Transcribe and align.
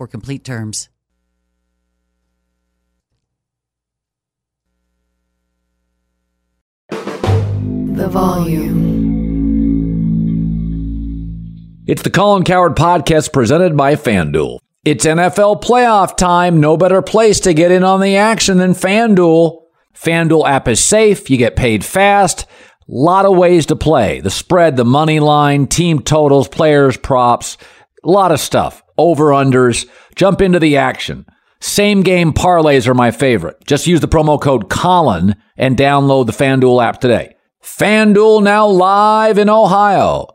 complete 0.07 0.43
terms. 0.43 0.89
The 6.89 8.07
volume. 8.09 8.81
It's 11.87 12.03
the 12.03 12.09
Colin 12.09 12.43
Cowherd 12.43 12.75
podcast 12.75 13.33
presented 13.33 13.75
by 13.75 13.95
FanDuel. 13.95 14.59
It's 14.85 15.05
NFL 15.05 15.61
playoff 15.61 16.15
time. 16.17 16.59
No 16.59 16.77
better 16.77 17.01
place 17.01 17.41
to 17.41 17.53
get 17.53 17.69
in 17.71 17.83
on 17.83 18.01
the 18.01 18.15
action 18.15 18.57
than 18.57 18.73
FanDuel. 18.73 19.61
FanDuel 19.93 20.47
app 20.47 20.67
is 20.67 20.83
safe. 20.83 21.29
You 21.29 21.37
get 21.37 21.55
paid 21.55 21.85
fast. 21.85 22.45
lot 22.87 23.25
of 23.25 23.37
ways 23.37 23.67
to 23.67 23.75
play. 23.75 24.21
The 24.21 24.31
spread, 24.31 24.77
the 24.77 24.85
money 24.85 25.19
line, 25.19 25.67
team 25.67 26.01
totals, 26.01 26.47
players, 26.47 26.97
props, 26.97 27.57
a 28.03 28.09
lot 28.09 28.31
of 28.31 28.39
stuff. 28.39 28.81
Over 29.01 29.29
unders. 29.29 29.89
Jump 30.15 30.41
into 30.41 30.59
the 30.59 30.77
action. 30.77 31.25
Same 31.59 32.03
game 32.03 32.33
parlays 32.33 32.87
are 32.87 32.93
my 32.93 33.09
favorite. 33.09 33.57
Just 33.65 33.87
use 33.87 33.99
the 33.99 34.07
promo 34.07 34.39
code 34.39 34.69
Colin 34.69 35.35
and 35.57 35.75
download 35.75 36.27
the 36.27 36.31
FanDuel 36.31 36.85
app 36.85 37.01
today. 37.01 37.33
FanDuel 37.63 38.43
now 38.43 38.67
live 38.67 39.39
in 39.39 39.49
Ohio. 39.49 40.27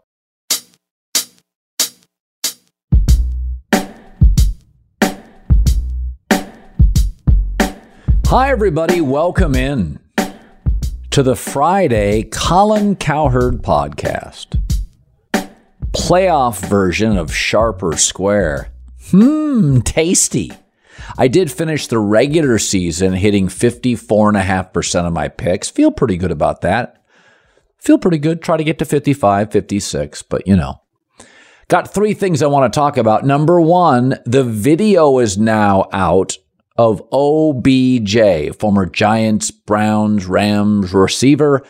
Hi, 8.26 8.50
everybody. 8.50 9.00
Welcome 9.00 9.54
in 9.54 10.00
to 11.10 11.22
the 11.22 11.36
Friday 11.36 12.24
Colin 12.24 12.96
Cowherd 12.96 13.62
podcast. 13.62 14.65
Playoff 15.96 16.64
version 16.68 17.16
of 17.16 17.34
Sharp 17.34 17.82
or 17.82 17.96
Square. 17.96 18.70
Hmm, 19.10 19.80
tasty. 19.80 20.52
I 21.16 21.26
did 21.26 21.50
finish 21.50 21.86
the 21.86 21.98
regular 21.98 22.58
season 22.58 23.14
hitting 23.14 23.48
54.5% 23.48 25.06
of 25.06 25.12
my 25.12 25.28
picks. 25.28 25.70
Feel 25.70 25.90
pretty 25.90 26.16
good 26.16 26.30
about 26.30 26.60
that. 26.60 27.02
Feel 27.78 27.98
pretty 27.98 28.18
good. 28.18 28.42
Try 28.42 28.56
to 28.56 28.62
get 28.62 28.78
to 28.78 28.84
55, 28.84 29.50
56, 29.50 30.22
but 30.22 30.46
you 30.46 30.54
know. 30.54 30.82
Got 31.68 31.92
three 31.92 32.14
things 32.14 32.42
I 32.42 32.46
want 32.46 32.72
to 32.72 32.78
talk 32.78 32.96
about. 32.98 33.24
Number 33.24 33.60
one, 33.60 34.18
the 34.26 34.44
video 34.44 35.18
is 35.18 35.38
now 35.38 35.88
out 35.92 36.36
of 36.76 37.02
OBJ, 37.10 38.54
former 38.56 38.86
Giants, 38.86 39.50
Browns, 39.50 40.26
Rams 40.26 40.92
receiver, 40.92 41.64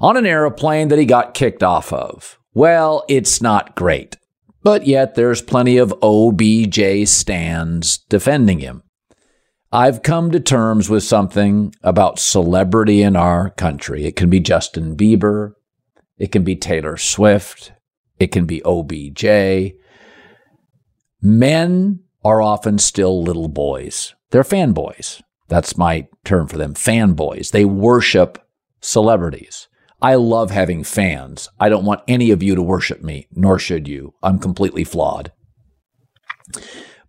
on 0.00 0.16
an 0.16 0.26
airplane 0.26 0.88
that 0.88 0.98
he 0.98 1.06
got 1.06 1.34
kicked 1.34 1.62
off 1.62 1.92
of. 1.92 2.39
Well, 2.52 3.04
it's 3.08 3.40
not 3.40 3.76
great, 3.76 4.16
but 4.62 4.86
yet 4.86 5.14
there's 5.14 5.42
plenty 5.42 5.76
of 5.76 5.94
OBJ 6.02 7.08
stands 7.08 7.98
defending 7.98 8.58
him. 8.58 8.82
I've 9.72 10.02
come 10.02 10.32
to 10.32 10.40
terms 10.40 10.90
with 10.90 11.04
something 11.04 11.72
about 11.82 12.18
celebrity 12.18 13.02
in 13.02 13.14
our 13.14 13.50
country. 13.50 14.04
It 14.04 14.16
can 14.16 14.28
be 14.28 14.40
Justin 14.40 14.96
Bieber, 14.96 15.52
it 16.18 16.32
can 16.32 16.42
be 16.42 16.56
Taylor 16.56 16.96
Swift, 16.96 17.72
it 18.18 18.32
can 18.32 18.46
be 18.46 18.62
OBJ. 18.64 19.74
Men 21.22 22.00
are 22.24 22.42
often 22.42 22.78
still 22.78 23.22
little 23.22 23.48
boys. 23.48 24.14
They're 24.30 24.42
fanboys. 24.42 25.22
That's 25.48 25.76
my 25.76 26.08
term 26.24 26.48
for 26.48 26.58
them 26.58 26.74
fanboys. 26.74 27.50
They 27.50 27.64
worship 27.64 28.38
celebrities. 28.80 29.68
I 30.02 30.14
love 30.14 30.50
having 30.50 30.84
fans. 30.84 31.48
I 31.58 31.68
don't 31.68 31.84
want 31.84 32.02
any 32.08 32.30
of 32.30 32.42
you 32.42 32.54
to 32.54 32.62
worship 32.62 33.02
me, 33.02 33.26
nor 33.32 33.58
should 33.58 33.86
you. 33.86 34.14
I'm 34.22 34.38
completely 34.38 34.84
flawed. 34.84 35.32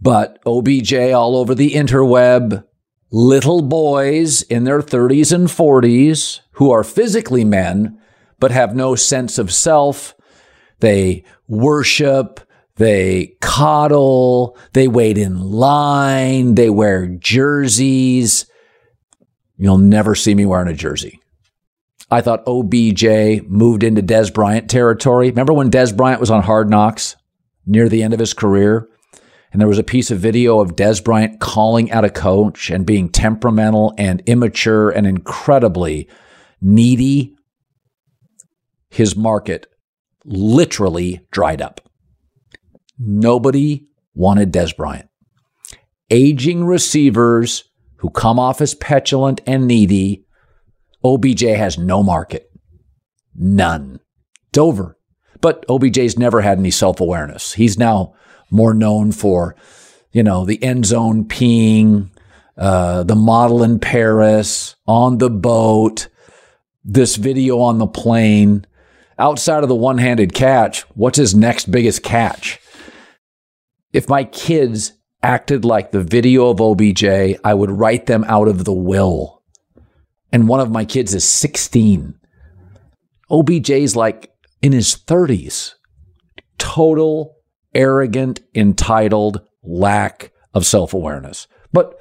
But 0.02 0.40
OBJ 0.46 0.94
all 0.94 1.38
over 1.38 1.56
the 1.56 1.72
interweb, 1.72 2.66
little 3.12 3.62
boys 3.62 4.42
in 4.44 4.64
their 4.64 4.82
30s 4.82 5.32
and 5.32 5.48
40s 5.48 6.42
who 6.54 6.72
are 6.72 6.84
physically 6.84 7.46
men, 7.46 8.00
but 8.40 8.52
have 8.52 8.76
no 8.76 8.96
sense 8.96 9.38
of 9.38 9.54
self. 9.54 10.16
They 10.80 11.24
worship, 11.48 12.40
they 12.76 13.38
coddle, 13.42 14.58
they 14.74 14.88
wait 14.88 15.18
in 15.18 15.40
line, 15.40 16.56
they 16.56 16.70
wear 16.70 17.06
jerseys. 17.06 18.48
You'll 19.58 19.78
never 19.78 20.16
see 20.16 20.34
me 20.34 20.46
wearing 20.46 20.68
a 20.68 20.74
jersey. 20.74 21.21
I 22.12 22.20
thought 22.20 22.44
OBJ 22.46 23.48
moved 23.48 23.84
into 23.84 24.04
Dez 24.04 24.34
Bryant 24.34 24.70
territory. 24.70 25.30
Remember 25.30 25.54
when 25.54 25.72
Dez 25.72 25.96
Bryant 25.96 26.20
was 26.20 26.30
on 26.30 26.44
Hard 26.44 26.70
Knocks 26.70 27.16
near 27.66 27.88
the 27.88 28.04
end 28.04 28.14
of 28.14 28.20
his 28.20 28.34
career? 28.34 28.90
And 29.54 29.62
there 29.62 29.68
was 29.68 29.80
a 29.80 29.84
piece 29.84 30.12
of 30.12 30.20
video 30.20 30.60
of 30.60 30.76
Dez 30.76 31.02
Bryant 31.02 31.40
calling 31.40 31.90
out 31.92 32.04
a 32.04 32.10
coach 32.10 32.70
and 32.70 32.86
being 32.86 33.10
temperamental 33.10 33.94
and 33.98 34.22
immature 34.26 34.90
and 34.90 35.08
incredibly 35.08 36.10
needy. 36.62 37.36
His 38.90 39.16
market 39.16 39.68
literally 40.26 41.22
dried 41.32 41.62
up. 41.62 41.80
Nobody 43.00 43.88
wanted 44.14 44.52
Dez 44.52 44.76
Bryant. 44.76 45.10
Aging 46.10 46.66
receivers 46.66 47.64
who 47.98 48.10
come 48.10 48.38
off 48.38 48.60
as 48.60 48.74
petulant 48.74 49.40
and 49.48 49.66
needy, 49.66 50.26
OBJ 51.04 51.42
has 51.42 51.78
no 51.78 52.04
market. 52.04 52.52
None. 53.36 54.00
Dover. 54.52 54.98
But 55.40 55.66
OBJ's 55.68 56.18
never 56.18 56.42
had 56.42 56.60
any 56.60 56.72
self 56.72 57.00
awareness. 57.00 57.54
He's 57.54 57.78
now 57.78 58.14
more 58.52 58.74
known 58.74 59.12
for, 59.12 59.56
you 60.12 60.24
know, 60.24 60.46
the 60.46 60.62
end 60.64 60.86
zone 60.86 61.26
peeing, 61.26 62.10
uh, 62.58 63.04
the 63.04 63.16
model 63.16 63.64
in 63.64 63.80
Paris, 63.80 64.76
on 64.86 65.18
the 65.18 65.30
boat, 65.30 66.08
this 66.84 67.16
video 67.16 67.60
on 67.60 67.80
the 67.80 67.88
plane. 67.88 68.66
Outside 69.18 69.64
of 69.64 69.70
the 69.70 69.76
one 69.76 69.98
handed 69.98 70.34
catch, 70.34 70.82
what's 70.96 71.18
his 71.18 71.34
next 71.34 71.72
biggest 71.72 72.04
catch? 72.04 72.60
If 73.94 74.10
my 74.10 74.24
kids 74.24 74.94
acted 75.24 75.66
like 75.66 75.92
the 75.92 76.04
video 76.04 76.50
of 76.50 76.62
OBJ, 76.62 77.04
I 77.44 77.54
would 77.54 77.72
write 77.72 78.06
them 78.06 78.24
out 78.28 78.48
of 78.48 78.66
the 78.66 78.74
will. 78.74 79.41
And 80.32 80.48
one 80.48 80.60
of 80.60 80.72
my 80.72 80.86
kids 80.86 81.14
is 81.14 81.28
16. 81.28 82.16
OBJ's 83.30 83.96
like 83.96 84.34
in 84.62 84.72
his 84.72 84.96
30s. 84.96 85.74
Total 86.58 87.36
arrogant, 87.74 88.42
entitled 88.54 89.42
lack 89.64 90.32
of 90.54 90.66
self 90.66 90.94
awareness. 90.94 91.48
But 91.74 91.96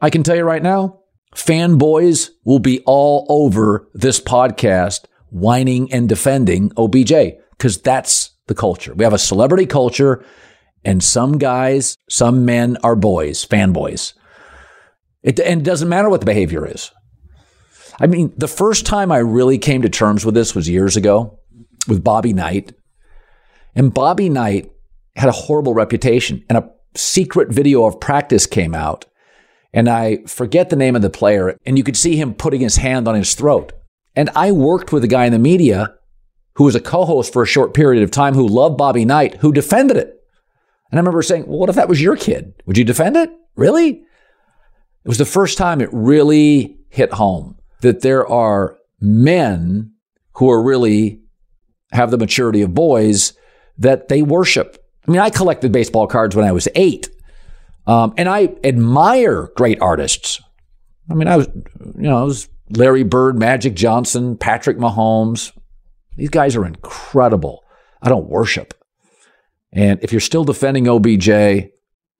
I 0.00 0.10
can 0.10 0.22
tell 0.22 0.36
you 0.36 0.44
right 0.44 0.62
now, 0.62 1.00
fanboys 1.34 2.30
will 2.44 2.58
be 2.58 2.80
all 2.86 3.26
over 3.28 3.88
this 3.94 4.20
podcast 4.20 5.04
whining 5.30 5.92
and 5.92 6.08
defending 6.08 6.72
OBJ 6.76 7.12
because 7.52 7.80
that's 7.80 8.30
the 8.46 8.54
culture. 8.54 8.94
We 8.94 9.04
have 9.04 9.12
a 9.12 9.18
celebrity 9.18 9.66
culture 9.66 10.24
and 10.84 11.02
some 11.02 11.38
guys, 11.38 11.96
some 12.08 12.44
men 12.44 12.78
are 12.82 12.96
boys, 12.96 13.44
fanboys. 13.44 14.14
It, 15.22 15.38
and 15.38 15.60
it 15.60 15.64
doesn't 15.64 15.88
matter 15.88 16.08
what 16.08 16.20
the 16.20 16.26
behavior 16.26 16.66
is. 16.66 16.90
I 18.00 18.06
mean, 18.06 18.32
the 18.36 18.48
first 18.48 18.86
time 18.86 19.12
I 19.12 19.18
really 19.18 19.58
came 19.58 19.82
to 19.82 19.90
terms 19.90 20.24
with 20.24 20.34
this 20.34 20.54
was 20.54 20.68
years 20.68 20.96
ago 20.96 21.38
with 21.86 22.02
Bobby 22.02 22.32
Knight. 22.32 22.72
And 23.76 23.92
Bobby 23.92 24.30
Knight 24.30 24.72
had 25.16 25.28
a 25.28 25.32
horrible 25.32 25.74
reputation, 25.74 26.42
and 26.48 26.56
a 26.56 26.70
secret 26.94 27.50
video 27.50 27.84
of 27.84 28.00
practice 28.00 28.46
came 28.46 28.74
out. 28.74 29.04
And 29.74 29.88
I 29.88 30.24
forget 30.26 30.70
the 30.70 30.76
name 30.76 30.96
of 30.96 31.02
the 31.02 31.10
player, 31.10 31.58
and 31.66 31.76
you 31.76 31.84
could 31.84 31.96
see 31.96 32.16
him 32.16 32.34
putting 32.34 32.62
his 32.62 32.76
hand 32.76 33.06
on 33.06 33.14
his 33.14 33.34
throat. 33.34 33.72
And 34.16 34.30
I 34.34 34.50
worked 34.50 34.92
with 34.92 35.04
a 35.04 35.08
guy 35.08 35.26
in 35.26 35.32
the 35.32 35.38
media 35.38 35.94
who 36.54 36.64
was 36.64 36.74
a 36.74 36.80
co 36.80 37.04
host 37.04 37.32
for 37.32 37.42
a 37.42 37.46
short 37.46 37.74
period 37.74 38.02
of 38.02 38.10
time 38.10 38.34
who 38.34 38.48
loved 38.48 38.78
Bobby 38.78 39.04
Knight, 39.04 39.36
who 39.36 39.52
defended 39.52 39.98
it. 39.98 40.16
And 40.90 40.98
I 40.98 41.00
remember 41.00 41.22
saying, 41.22 41.46
well, 41.46 41.58
what 41.58 41.68
if 41.68 41.76
that 41.76 41.88
was 41.88 42.02
your 42.02 42.16
kid? 42.16 42.54
Would 42.66 42.78
you 42.78 42.84
defend 42.84 43.16
it? 43.16 43.30
Really? 43.56 43.90
It 43.90 45.08
was 45.08 45.18
the 45.18 45.24
first 45.24 45.58
time 45.58 45.80
it 45.80 45.90
really 45.92 46.78
hit 46.88 47.12
home 47.12 47.59
that 47.80 48.02
there 48.02 48.26
are 48.26 48.76
men 49.00 49.92
who 50.34 50.50
are 50.50 50.62
really 50.62 51.20
have 51.92 52.10
the 52.10 52.18
maturity 52.18 52.62
of 52.62 52.74
boys 52.74 53.32
that 53.78 54.08
they 54.08 54.22
worship. 54.22 54.84
I 55.06 55.10
mean, 55.10 55.20
I 55.20 55.30
collected 55.30 55.72
baseball 55.72 56.06
cards 56.06 56.36
when 56.36 56.44
I 56.44 56.52
was 56.52 56.68
eight. 56.74 57.08
Um, 57.86 58.14
and 58.16 58.28
I 58.28 58.54
admire 58.62 59.50
great 59.56 59.80
artists. 59.80 60.40
I 61.10 61.14
mean, 61.14 61.26
I 61.26 61.36
was, 61.36 61.48
you 61.48 62.02
know, 62.02 62.18
I 62.18 62.22
was 62.22 62.48
Larry 62.70 63.02
Bird, 63.02 63.38
Magic 63.38 63.74
Johnson, 63.74 64.36
Patrick 64.36 64.78
Mahomes. 64.78 65.52
These 66.16 66.30
guys 66.30 66.54
are 66.54 66.66
incredible. 66.66 67.64
I 68.02 68.08
don't 68.08 68.28
worship. 68.28 68.74
And 69.72 69.98
if 70.02 70.12
you're 70.12 70.20
still 70.20 70.44
defending 70.44 70.86
OBJ, 70.86 71.70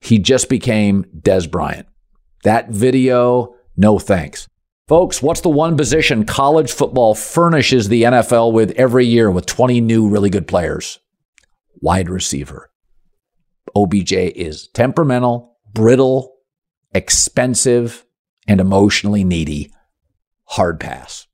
he 0.01 0.19
just 0.19 0.49
became 0.49 1.05
Dez 1.05 1.51
Bryant. 1.51 1.87
That 2.43 2.71
video, 2.71 3.55
no 3.77 3.99
thanks. 3.99 4.49
Folks, 4.91 5.23
what's 5.23 5.43
the 5.43 5.49
one 5.49 5.77
position 5.77 6.25
college 6.25 6.73
football 6.73 7.15
furnishes 7.15 7.89
the 7.89 8.03
NFL 8.03 8.53
with 8.53 8.73
every 8.73 9.07
year 9.07 9.31
with 9.31 9.47
20 9.47 9.81
new 9.81 10.09
really 10.09 10.31
good 10.31 10.49
players? 10.49 10.99
Wide 11.81 12.11
receiver. 12.11 12.73
OBJ 13.77 14.13
is 14.13 14.67
temperamental, 14.75 15.57
brittle, 15.73 16.35
expensive, 16.93 18.05
and 18.49 18.61
emotionally 18.61 19.23
needy. 19.23 19.73
Hard 20.47 20.81
pass. 20.81 21.29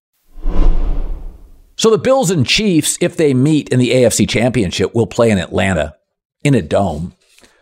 So 1.76 1.88
the 1.88 1.96
Bills 1.96 2.30
and 2.30 2.46
Chiefs, 2.46 2.98
if 3.00 3.16
they 3.16 3.32
meet 3.32 3.70
in 3.70 3.78
the 3.78 3.92
AFC 3.92 4.28
Championship, 4.28 4.94
will 4.94 5.06
play 5.06 5.30
in 5.30 5.38
Atlanta 5.38 5.96
in 6.44 6.54
a 6.54 6.60
dome. 6.60 7.14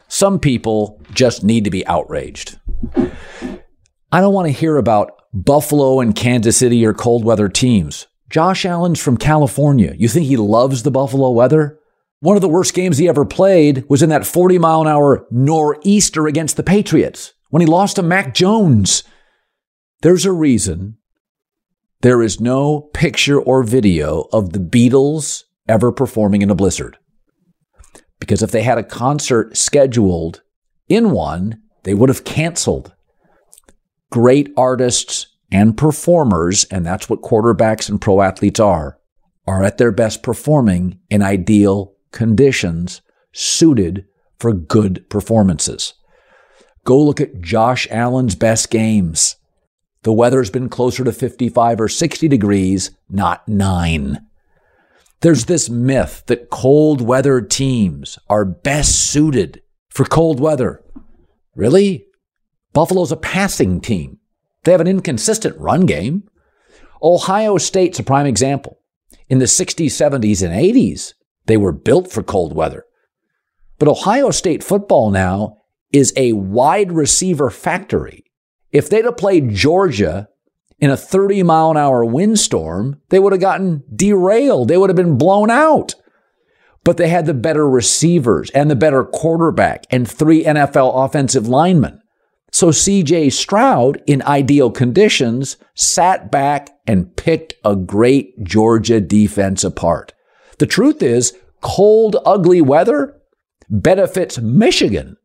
Some 0.08 0.40
people 0.40 1.00
just 1.12 1.44
need 1.44 1.62
to 1.62 1.70
be 1.70 1.86
outraged. 1.86 2.58
I 2.96 4.20
don't 4.20 4.34
want 4.34 4.46
to 4.46 4.52
hear 4.52 4.76
about 4.76 5.20
Buffalo 5.34 5.98
and 5.98 6.14
Kansas 6.14 6.56
City 6.56 6.86
are 6.86 6.94
cold 6.94 7.24
weather 7.24 7.48
teams. 7.48 8.06
Josh 8.30 8.64
Allen's 8.64 9.02
from 9.02 9.16
California. 9.16 9.92
You 9.98 10.06
think 10.06 10.26
he 10.26 10.36
loves 10.36 10.84
the 10.84 10.92
Buffalo 10.92 11.30
weather? 11.30 11.80
One 12.20 12.36
of 12.36 12.40
the 12.40 12.48
worst 12.48 12.72
games 12.72 12.98
he 12.98 13.08
ever 13.08 13.24
played 13.24 13.84
was 13.88 14.00
in 14.00 14.10
that 14.10 14.24
40 14.24 14.58
mile 14.58 14.82
an 14.82 14.86
hour 14.86 15.26
nor'easter 15.32 16.28
against 16.28 16.56
the 16.56 16.62
Patriots 16.62 17.32
when 17.50 17.60
he 17.60 17.66
lost 17.66 17.96
to 17.96 18.02
Mac 18.02 18.32
Jones. 18.32 19.02
There's 20.02 20.24
a 20.24 20.30
reason 20.30 20.98
there 22.02 22.22
is 22.22 22.40
no 22.40 22.82
picture 22.92 23.40
or 23.40 23.64
video 23.64 24.28
of 24.32 24.52
the 24.52 24.60
Beatles 24.60 25.42
ever 25.66 25.90
performing 25.90 26.42
in 26.42 26.50
a 26.50 26.54
blizzard. 26.54 26.96
Because 28.20 28.40
if 28.40 28.52
they 28.52 28.62
had 28.62 28.78
a 28.78 28.84
concert 28.84 29.56
scheduled 29.56 30.42
in 30.88 31.10
one, 31.10 31.60
they 31.82 31.92
would 31.92 32.08
have 32.08 32.22
canceled. 32.22 32.94
Great 34.10 34.52
artists 34.56 35.26
and 35.50 35.76
performers, 35.76 36.64
and 36.64 36.84
that's 36.84 37.08
what 37.08 37.22
quarterbacks 37.22 37.88
and 37.88 38.00
pro 38.00 38.20
athletes 38.22 38.60
are, 38.60 38.98
are 39.46 39.62
at 39.62 39.78
their 39.78 39.92
best 39.92 40.22
performing 40.22 40.98
in 41.10 41.22
ideal 41.22 41.94
conditions 42.12 43.02
suited 43.32 44.06
for 44.38 44.52
good 44.52 45.08
performances. 45.08 45.94
Go 46.84 47.02
look 47.02 47.20
at 47.20 47.40
Josh 47.40 47.88
Allen's 47.90 48.34
best 48.34 48.70
games. 48.70 49.36
The 50.02 50.12
weather's 50.12 50.50
been 50.50 50.68
closer 50.68 51.02
to 51.02 51.12
55 51.12 51.80
or 51.80 51.88
60 51.88 52.28
degrees, 52.28 52.90
not 53.08 53.48
nine. 53.48 54.26
There's 55.20 55.46
this 55.46 55.70
myth 55.70 56.22
that 56.26 56.50
cold 56.50 57.00
weather 57.00 57.40
teams 57.40 58.18
are 58.28 58.44
best 58.44 59.10
suited 59.10 59.62
for 59.88 60.04
cold 60.04 60.40
weather. 60.40 60.82
Really? 61.56 62.04
Buffalo's 62.74 63.12
a 63.12 63.16
passing 63.16 63.80
team. 63.80 64.18
They 64.64 64.72
have 64.72 64.80
an 64.82 64.88
inconsistent 64.88 65.56
run 65.58 65.86
game. 65.86 66.28
Ohio 67.02 67.56
State's 67.56 67.98
a 67.98 68.02
prime 68.02 68.26
example. 68.26 68.80
In 69.28 69.38
the 69.38 69.46
60s, 69.46 69.86
70s, 69.86 70.42
and 70.42 70.52
80s, 70.52 71.14
they 71.46 71.56
were 71.56 71.72
built 71.72 72.10
for 72.10 72.22
cold 72.22 72.54
weather. 72.54 72.84
But 73.78 73.88
Ohio 73.88 74.30
State 74.30 74.62
football 74.62 75.10
now 75.10 75.58
is 75.92 76.12
a 76.16 76.32
wide 76.32 76.92
receiver 76.92 77.50
factory. 77.50 78.24
If 78.72 78.90
they'd 78.90 79.04
have 79.04 79.16
played 79.16 79.54
Georgia 79.54 80.28
in 80.78 80.90
a 80.90 80.96
30 80.96 81.42
mile 81.44 81.70
an 81.70 81.76
hour 81.76 82.04
windstorm, 82.04 83.00
they 83.10 83.18
would 83.18 83.32
have 83.32 83.40
gotten 83.40 83.84
derailed. 83.94 84.68
They 84.68 84.76
would 84.76 84.90
have 84.90 84.96
been 84.96 85.16
blown 85.16 85.50
out. 85.50 85.94
But 86.82 86.96
they 86.96 87.08
had 87.08 87.26
the 87.26 87.34
better 87.34 87.68
receivers 87.68 88.50
and 88.50 88.70
the 88.70 88.76
better 88.76 89.04
quarterback 89.04 89.84
and 89.90 90.08
three 90.10 90.44
NFL 90.44 91.04
offensive 91.04 91.46
linemen. 91.48 92.00
So 92.54 92.68
CJ 92.68 93.32
Stroud, 93.32 94.00
in 94.06 94.22
ideal 94.22 94.70
conditions, 94.70 95.56
sat 95.74 96.30
back 96.30 96.70
and 96.86 97.16
picked 97.16 97.54
a 97.64 97.74
great 97.74 98.44
Georgia 98.44 99.00
defense 99.00 99.64
apart. 99.64 100.12
The 100.58 100.66
truth 100.66 101.02
is, 101.02 101.36
cold, 101.62 102.14
ugly 102.24 102.60
weather 102.62 103.20
benefits 103.68 104.38
Michigan 104.38 105.16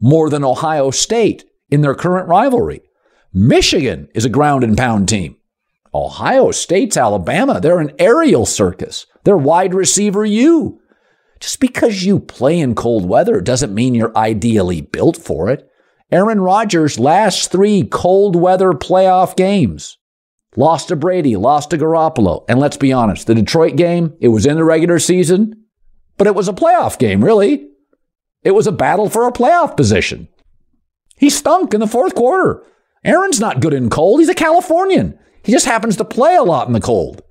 more 0.00 0.30
than 0.30 0.44
Ohio 0.44 0.92
State 0.92 1.44
in 1.72 1.80
their 1.80 1.96
current 1.96 2.28
rivalry. 2.28 2.82
Michigan 3.32 4.08
is 4.14 4.24
a 4.24 4.30
ground 4.30 4.62
and 4.62 4.76
pound 4.76 5.08
team. 5.08 5.36
Ohio 5.92 6.52
State's 6.52 6.96
Alabama. 6.96 7.60
They're 7.60 7.80
an 7.80 7.96
aerial 7.98 8.46
circus. 8.46 9.06
They're 9.24 9.36
wide 9.36 9.74
receiver 9.74 10.24
you. 10.24 10.80
Just 11.40 11.58
because 11.58 12.04
you 12.04 12.20
play 12.20 12.60
in 12.60 12.76
cold 12.76 13.08
weather 13.08 13.40
doesn't 13.40 13.74
mean 13.74 13.96
you're 13.96 14.16
ideally 14.16 14.82
built 14.82 15.16
for 15.16 15.50
it. 15.50 15.68
Aaron 16.12 16.40
Rodgers' 16.40 16.98
last 16.98 17.50
three 17.50 17.82
cold 17.82 18.36
weather 18.36 18.72
playoff 18.72 19.36
games 19.36 19.98
lost 20.56 20.88
to 20.88 20.96
Brady, 20.96 21.36
lost 21.36 21.70
to 21.70 21.78
Garoppolo. 21.78 22.44
And 22.48 22.58
let's 22.58 22.76
be 22.76 22.92
honest, 22.92 23.26
the 23.26 23.34
Detroit 23.34 23.76
game, 23.76 24.14
it 24.20 24.28
was 24.28 24.46
in 24.46 24.56
the 24.56 24.64
regular 24.64 24.98
season, 24.98 25.64
but 26.16 26.26
it 26.26 26.34
was 26.34 26.48
a 26.48 26.52
playoff 26.52 26.98
game, 26.98 27.24
really. 27.24 27.68
It 28.42 28.52
was 28.52 28.66
a 28.66 28.72
battle 28.72 29.10
for 29.10 29.26
a 29.26 29.32
playoff 29.32 29.76
position. 29.76 30.28
He 31.16 31.30
stunk 31.30 31.74
in 31.74 31.80
the 31.80 31.86
fourth 31.86 32.14
quarter. 32.14 32.62
Aaron's 33.04 33.40
not 33.40 33.60
good 33.60 33.74
in 33.74 33.90
cold. 33.90 34.20
He's 34.20 34.28
a 34.28 34.34
Californian. 34.34 35.18
He 35.42 35.52
just 35.52 35.66
happens 35.66 35.96
to 35.96 36.04
play 36.04 36.36
a 36.36 36.42
lot 36.42 36.66
in 36.66 36.72
the 36.72 36.80
cold. 36.80 37.22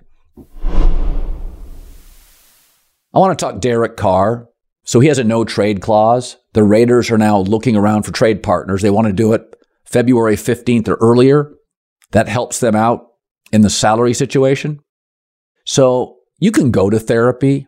I 3.13 3.19
want 3.19 3.37
to 3.37 3.45
talk 3.45 3.61
Derek 3.61 3.95
Carr. 3.95 4.49
So 4.85 4.99
he 4.99 5.07
has 5.07 5.17
a 5.17 5.23
no 5.23 5.43
trade 5.43 5.81
clause. 5.81 6.37
The 6.53 6.63
Raiders 6.63 7.11
are 7.11 7.17
now 7.17 7.39
looking 7.39 7.75
around 7.75 8.03
for 8.03 8.11
trade 8.11 8.43
partners. 8.43 8.81
They 8.81 8.91
want 8.91 9.07
to 9.07 9.13
do 9.13 9.33
it 9.33 9.55
February 9.83 10.35
15th 10.35 10.87
or 10.87 10.95
earlier. 10.95 11.53
That 12.11 12.27
helps 12.27 12.59
them 12.59 12.75
out 12.75 13.07
in 13.51 13.61
the 13.61 13.69
salary 13.69 14.13
situation. 14.13 14.79
So 15.65 16.17
you 16.39 16.51
can 16.51 16.71
go 16.71 16.89
to 16.89 16.99
therapy. 16.99 17.67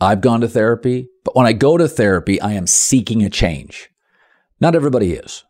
I've 0.00 0.22
gone 0.22 0.40
to 0.40 0.48
therapy, 0.48 1.08
but 1.24 1.36
when 1.36 1.46
I 1.46 1.52
go 1.52 1.76
to 1.76 1.86
therapy, 1.86 2.40
I 2.40 2.52
am 2.52 2.66
seeking 2.66 3.22
a 3.22 3.28
change. 3.28 3.90
Not 4.58 4.74
everybody 4.74 5.12
is. 5.12 5.44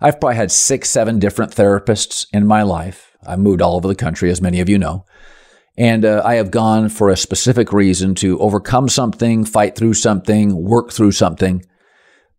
I've 0.00 0.18
probably 0.18 0.36
had 0.36 0.50
six, 0.50 0.90
seven 0.90 1.20
different 1.20 1.54
therapists 1.54 2.26
in 2.32 2.46
my 2.46 2.62
life. 2.62 3.16
I've 3.24 3.38
moved 3.38 3.62
all 3.62 3.76
over 3.76 3.86
the 3.86 3.94
country, 3.94 4.30
as 4.30 4.42
many 4.42 4.60
of 4.60 4.68
you 4.68 4.76
know. 4.76 5.04
And 5.76 6.04
uh, 6.04 6.22
I 6.24 6.34
have 6.34 6.50
gone 6.50 6.88
for 6.88 7.08
a 7.08 7.16
specific 7.16 7.72
reason 7.72 8.14
to 8.16 8.38
overcome 8.38 8.88
something, 8.88 9.44
fight 9.44 9.74
through 9.74 9.94
something, 9.94 10.54
work 10.62 10.92
through 10.92 11.12
something. 11.12 11.64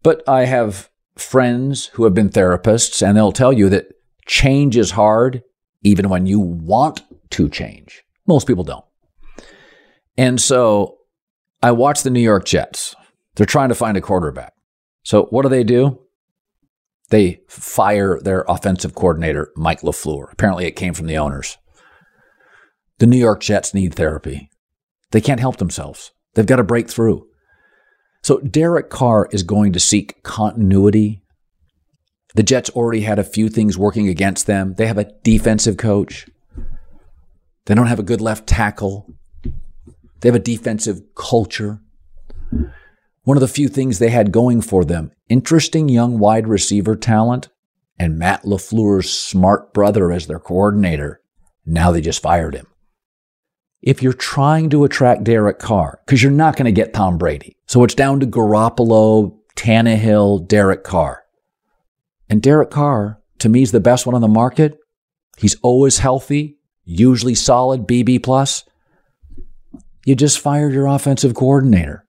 But 0.03 0.27
I 0.27 0.45
have 0.45 0.89
friends 1.15 1.87
who 1.93 2.03
have 2.03 2.13
been 2.13 2.29
therapists, 2.29 3.05
and 3.05 3.17
they'll 3.17 3.31
tell 3.31 3.53
you 3.53 3.69
that 3.69 3.87
change 4.25 4.77
is 4.77 4.91
hard 4.91 5.43
even 5.81 6.09
when 6.09 6.25
you 6.25 6.39
want 6.39 7.01
to 7.31 7.49
change. 7.49 8.03
Most 8.27 8.47
people 8.47 8.63
don't. 8.63 8.85
And 10.17 10.39
so 10.39 10.99
I 11.61 11.71
watch 11.71 12.03
the 12.03 12.09
New 12.11 12.21
York 12.21 12.45
Jets. 12.45 12.95
They're 13.35 13.45
trying 13.45 13.69
to 13.69 13.75
find 13.75 13.97
a 13.97 14.01
quarterback. 14.01 14.53
So 15.03 15.25
what 15.25 15.41
do 15.41 15.49
they 15.49 15.63
do? 15.63 16.03
they 17.13 17.41
fire 17.47 18.19
their 18.19 18.43
offensive 18.47 18.95
coordinator, 18.95 19.51
Mike 19.55 19.81
LaFleur. 19.81 20.31
Apparently, 20.31 20.65
it 20.65 20.71
came 20.71 20.95
from 20.95 21.05
the 21.05 21.17
owners. 21.17 21.59
The 22.99 23.07
New 23.07 23.17
York 23.17 23.41
Jets 23.41 23.73
need 23.73 23.95
therapy. 23.95 24.49
They 25.11 25.21
can't 25.21 25.39
help 25.39 25.57
themselves. 25.57 26.11
They've 26.33 26.45
got 26.45 26.57
to 26.57 26.63
break 26.63 26.89
through. 26.89 27.27
So, 28.23 28.39
Derek 28.39 28.89
Carr 28.89 29.27
is 29.31 29.43
going 29.43 29.73
to 29.73 29.79
seek 29.79 30.23
continuity. 30.23 31.21
The 32.35 32.43
Jets 32.43 32.69
already 32.71 33.01
had 33.01 33.19
a 33.19 33.23
few 33.23 33.49
things 33.49 33.77
working 33.77 34.07
against 34.07 34.47
them. 34.47 34.75
They 34.75 34.87
have 34.87 34.97
a 34.97 35.11
defensive 35.23 35.77
coach, 35.77 36.27
they 37.65 37.75
don't 37.75 37.87
have 37.87 37.99
a 37.99 38.03
good 38.03 38.21
left 38.21 38.47
tackle, 38.47 39.13
they 39.43 40.29
have 40.29 40.35
a 40.35 40.39
defensive 40.39 41.01
culture. 41.15 41.81
One 43.23 43.37
of 43.37 43.41
the 43.41 43.47
few 43.47 43.69
things 43.69 43.99
they 43.99 44.09
had 44.09 44.31
going 44.31 44.61
for 44.61 44.83
them 44.83 45.11
interesting 45.29 45.89
young 45.89 46.19
wide 46.19 46.47
receiver 46.47 46.95
talent 46.95 47.49
and 47.97 48.17
Matt 48.17 48.43
LaFleur's 48.43 49.09
smart 49.09 49.73
brother 49.73 50.11
as 50.11 50.27
their 50.27 50.39
coordinator. 50.39 51.21
Now 51.65 51.91
they 51.91 52.01
just 52.01 52.21
fired 52.21 52.55
him. 52.55 52.67
If 53.83 54.01
you're 54.01 54.13
trying 54.13 54.69
to 54.69 54.85
attract 54.85 55.25
Derek 55.25 55.59
Carr, 55.59 55.99
because 56.05 56.23
you're 56.23 56.31
not 56.31 56.55
going 56.55 56.65
to 56.65 56.71
get 56.71 56.93
Tom 56.93 57.17
Brady, 57.17 57.57
so 57.67 57.83
it's 57.83 57.93
down 57.93 58.21
to 58.21 58.25
Garoppolo, 58.25 59.37
Tannehill, 59.57 60.47
Derek 60.47 60.85
Carr. 60.85 61.23
And 62.29 62.41
Derek 62.41 62.71
Carr, 62.71 63.19
to 63.39 63.49
me, 63.49 63.61
is 63.61 63.73
the 63.73 63.81
best 63.81 64.05
one 64.05 64.15
on 64.15 64.21
the 64.21 64.27
market. 64.29 64.77
He's 65.37 65.57
always 65.61 65.99
healthy, 65.99 66.59
usually 66.85 67.35
solid, 67.35 67.85
BB 67.85 68.23
plus. 68.23 68.63
You 70.05 70.15
just 70.15 70.39
fired 70.39 70.73
your 70.73 70.87
offensive 70.87 71.33
coordinator. 71.33 72.05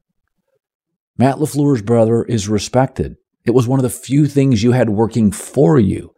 Matt 1.18 1.36
LaFleur's 1.36 1.82
brother 1.82 2.22
is 2.22 2.48
respected 2.48 3.16
It 3.44 3.52
was 3.52 3.68
one 3.68 3.78
of 3.80 3.82
the 3.82 3.90
few 3.90 4.26
things 4.26 4.62
you 4.62 4.72
had 4.72 4.90
working 4.90 5.32
for 5.32 5.78
you. 5.78 6.14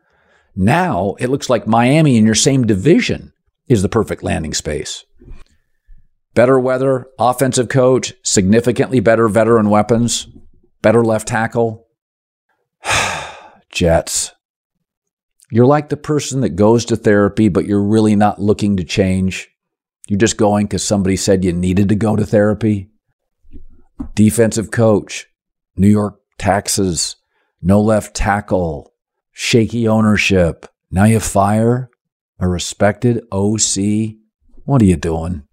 Now 0.55 1.17
it 1.19 1.29
looks 1.29 1.49
like 1.49 1.67
Miami 1.67 2.19
in 2.19 2.27
your 2.27 2.35
same 2.35 2.67
division 2.67 3.33
is 3.69 3.83
the 3.83 3.89
perfect 3.89 4.23
landing 4.23 4.55
space. 4.55 5.05
Better 6.37 6.61
weather, 6.61 7.07
offensive 7.19 7.71
coach, 7.71 8.13
significantly 8.23 9.01
better 9.01 9.27
veteran 9.27 9.71
weapons, 9.71 10.29
better 10.83 11.03
left 11.03 11.29
tackle. 11.29 11.89
Jets. 13.73 14.33
You're 15.51 15.65
like 15.65 15.89
the 15.89 15.97
person 15.97 16.43
that 16.43 16.51
goes 16.51 16.85
to 16.85 16.97
therapy, 16.97 17.49
but 17.49 17.65
you're 17.65 17.83
really 17.83 18.15
not 18.17 18.39
looking 18.39 18.77
to 18.77 18.85
change. 18.85 19.49
You're 20.09 20.19
just 20.19 20.37
going 20.37 20.67
because 20.67 20.85
somebody 20.85 21.17
said 21.17 21.43
you 21.43 21.55
needed 21.55 21.89
to 21.89 21.95
go 21.95 22.17
to 22.17 22.27
therapy. 22.27 22.91
Defensive 24.15 24.71
coach, 24.71 25.29
New 25.75 25.89
York 25.89 26.21
taxes, 26.37 27.17
no 27.63 27.81
left 27.81 28.15
tackle, 28.15 28.93
shaky 29.33 29.89
ownership. 29.89 30.67
Now 30.91 31.05
you 31.05 31.19
fire 31.19 31.89
a 32.39 32.47
respected 32.47 33.25
OC. 33.33 34.17
What 34.67 34.83
are 34.83 34.85
you 34.87 34.97
doing? 34.97 35.46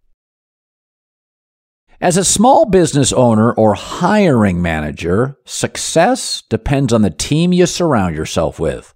As 2.03 2.17
a 2.17 2.25
small 2.25 2.65
business 2.65 3.13
owner 3.13 3.53
or 3.53 3.75
hiring 3.75 4.61
manager, 4.61 5.37
success 5.45 6.43
depends 6.49 6.91
on 6.91 7.01
the 7.01 7.09
team 7.09 7.53
you 7.53 7.65
surround 7.65 8.13
yourself 8.13 8.59
with. 8.59 8.93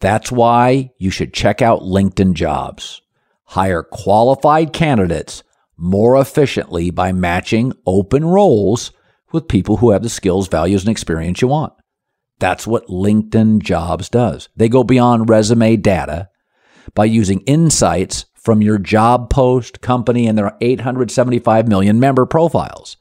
That's 0.00 0.30
why 0.30 0.90
you 0.98 1.08
should 1.08 1.32
check 1.32 1.62
out 1.62 1.80
LinkedIn 1.80 2.34
Jobs. 2.34 3.00
Hire 3.44 3.82
qualified 3.82 4.74
candidates 4.74 5.42
more 5.78 6.20
efficiently 6.20 6.90
by 6.90 7.12
matching 7.12 7.72
open 7.86 8.26
roles 8.26 8.92
with 9.32 9.48
people 9.48 9.78
who 9.78 9.92
have 9.92 10.02
the 10.02 10.10
skills, 10.10 10.48
values, 10.48 10.82
and 10.82 10.90
experience 10.90 11.40
you 11.40 11.48
want. 11.48 11.72
That's 12.40 12.66
what 12.66 12.88
LinkedIn 12.88 13.62
Jobs 13.62 14.10
does. 14.10 14.50
They 14.54 14.68
go 14.68 14.84
beyond 14.84 15.30
resume 15.30 15.76
data 15.76 16.28
by 16.94 17.06
using 17.06 17.40
insights 17.46 18.26
from 18.48 18.62
your 18.62 18.78
job 18.78 19.28
post, 19.28 19.82
company, 19.82 20.26
and 20.26 20.38
their 20.38 20.56
875 20.62 21.68
million 21.68 22.00
member 22.00 22.24
profiles 22.24 22.96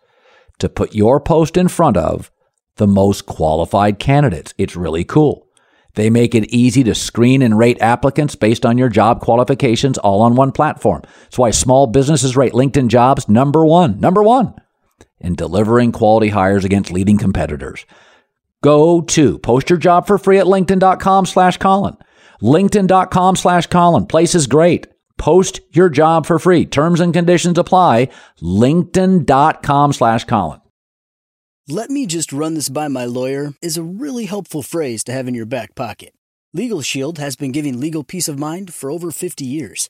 to 0.60 0.68
put 0.68 0.94
your 0.94 1.22
post 1.22 1.56
in 1.56 1.70
front 1.70 1.96
of 1.96 2.30
the 2.76 2.86
most 2.86 3.26
qualified 3.26 3.98
candidates. 3.98 4.54
It's 4.58 4.76
really 4.76 5.06
cool. 5.06 5.48
They 5.96 6.10
make 6.10 6.36
it 6.36 6.54
easy 6.54 6.84
to 6.84 6.94
screen 6.94 7.42
and 7.42 7.58
rate 7.58 7.82
applicants 7.82 8.36
based 8.36 8.66
on 8.66 8.78
your 8.78 8.90
job 8.90 9.22
qualifications 9.22 9.98
all 9.98 10.22
on 10.22 10.36
one 10.36 10.52
platform. 10.52 11.04
That's 11.22 11.38
why 11.38 11.52
small 11.52 11.88
businesses 11.88 12.36
rate 12.36 12.52
LinkedIn 12.52 12.90
jobs 12.90 13.30
number 13.30 13.66
one, 13.66 14.02
number 14.02 14.22
one 14.22 14.54
in 15.22 15.34
delivering 15.36 15.94
quality 15.94 16.28
hires 16.28 16.66
against 16.66 16.92
leading 16.92 17.18
competitors. 17.18 17.86
Go 18.62 19.00
to 19.00 19.40
post 19.40 19.70
your 19.70 19.80
job 19.80 20.08
for 20.08 20.18
free 20.18 20.40
at 20.40 20.46
LinkedIn.com 20.46 21.26
slash 21.26 21.56
Colin. 21.56 21.96
LinkedIn.com 22.42 23.38
slash 23.38 23.68
Colin. 23.68 24.08
Place 24.08 24.36
is 24.36 24.48
great. 24.48 24.88
Post 25.18 25.62
your 25.72 25.90
job 25.90 26.26
for 26.26 26.40
free. 26.40 26.66
Terms 26.66 27.00
and 27.00 27.14
conditions 27.14 27.58
apply. 27.58 28.10
LinkedIn.com 28.42 29.94
slash 29.94 30.26
Colin. 30.26 30.62
Let 31.70 31.90
me 31.90 32.06
just 32.06 32.32
run 32.32 32.54
this 32.54 32.70
by 32.70 32.88
my 32.88 33.04
lawyer 33.04 33.54
is 33.62 33.76
a 33.76 33.84
really 33.84 34.24
helpful 34.24 34.62
phrase 34.62 35.04
to 35.04 35.12
have 35.12 35.28
in 35.28 35.36
your 35.36 35.46
back 35.46 35.76
pocket. 35.76 36.14
Legal 36.54 36.82
Shield 36.82 37.18
has 37.18 37.36
been 37.36 37.52
giving 37.52 37.78
legal 37.78 38.06
peace 38.06 38.30
of 38.30 38.40
mind 38.40 38.74
for 38.74 38.90
over 38.90 39.12
50 39.12 39.44
years. 39.44 39.90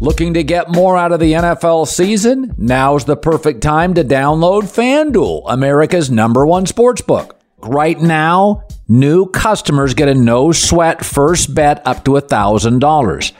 Looking 0.00 0.34
to 0.34 0.44
get 0.44 0.70
more 0.70 0.96
out 0.96 1.10
of 1.10 1.18
the 1.18 1.32
NFL 1.32 1.88
season? 1.88 2.54
Now's 2.56 3.04
the 3.04 3.16
perfect 3.16 3.62
time 3.62 3.94
to 3.94 4.04
download 4.04 4.62
FanDuel, 4.62 5.42
America's 5.48 6.08
number 6.08 6.46
one 6.46 6.66
sports 6.66 7.02
book. 7.02 7.40
Right 7.58 8.00
now, 8.00 8.62
new 8.86 9.26
customers 9.26 9.94
get 9.94 10.08
a 10.08 10.14
no 10.14 10.52
sweat 10.52 11.04
first 11.04 11.52
bet 11.52 11.84
up 11.84 12.04
to 12.04 12.12
$1,000. 12.12 13.32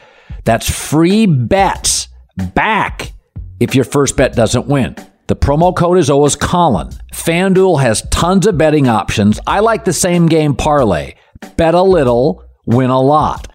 That's 0.45 0.69
free 0.69 1.27
bets 1.27 2.09
back 2.55 3.13
if 3.61 3.77
your 3.77 3.85
first 3.85 4.17
bet 4.17 4.35
doesn't 4.35 4.67
win. 4.67 4.97
The 5.29 5.37
promo 5.37 5.77
code 5.77 5.99
is 5.99 6.11
always 6.11 6.35
Colin. 6.35 6.89
FanDuel 7.15 7.81
has 7.83 8.03
tons 8.11 8.49
of 8.49 8.59
betting 8.59 8.89
options. 8.89 9.39
I 9.47 9.61
like 9.61 9.85
the 9.85 9.93
same 9.93 10.27
game 10.27 10.57
parlay. 10.57 11.15
Bet 11.57 11.75
a 11.75 11.83
little, 11.83 12.43
win 12.67 12.91
a 12.91 13.01
lot. 13.01 13.55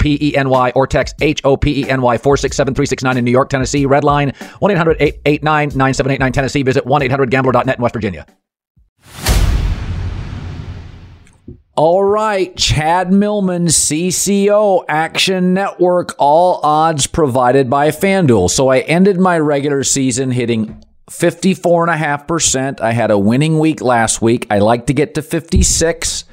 P 0.01 0.17
E 0.19 0.35
N 0.35 0.49
Y 0.49 0.71
or 0.75 0.87
text 0.87 1.15
H 1.21 1.39
O 1.45 1.55
P 1.55 1.83
E 1.83 1.89
N 1.89 2.01
Y 2.01 2.17
467 2.17 2.73
369 2.73 3.17
in 3.17 3.23
New 3.23 3.31
York, 3.31 3.49
Tennessee. 3.49 3.85
Red 3.85 4.03
line 4.03 4.33
1 4.59 4.71
800 4.71 4.97
889 4.99 5.69
9789 5.77 6.31
Tennessee. 6.33 6.63
Visit 6.63 6.85
1 6.85 7.03
800 7.03 7.31
gambler.net 7.31 7.77
in 7.77 7.81
West 7.81 7.93
Virginia. 7.93 8.25
All 11.77 12.03
right, 12.03 12.55
Chad 12.57 13.13
Millman, 13.13 13.67
CCO, 13.67 14.83
Action 14.89 15.53
Network, 15.53 16.13
all 16.19 16.59
odds 16.63 17.07
provided 17.07 17.69
by 17.69 17.89
FanDuel. 17.89 18.49
So 18.49 18.67
I 18.67 18.79
ended 18.79 19.17
my 19.17 19.39
regular 19.39 19.83
season 19.83 20.31
hitting 20.31 20.83
54.5%. 21.09 22.81
I 22.81 22.91
had 22.91 23.09
a 23.09 23.17
winning 23.17 23.57
week 23.57 23.81
last 23.81 24.21
week. 24.21 24.47
I 24.49 24.59
like 24.59 24.87
to 24.87 24.93
get 24.93 25.15
to 25.15 25.21
56. 25.21 26.25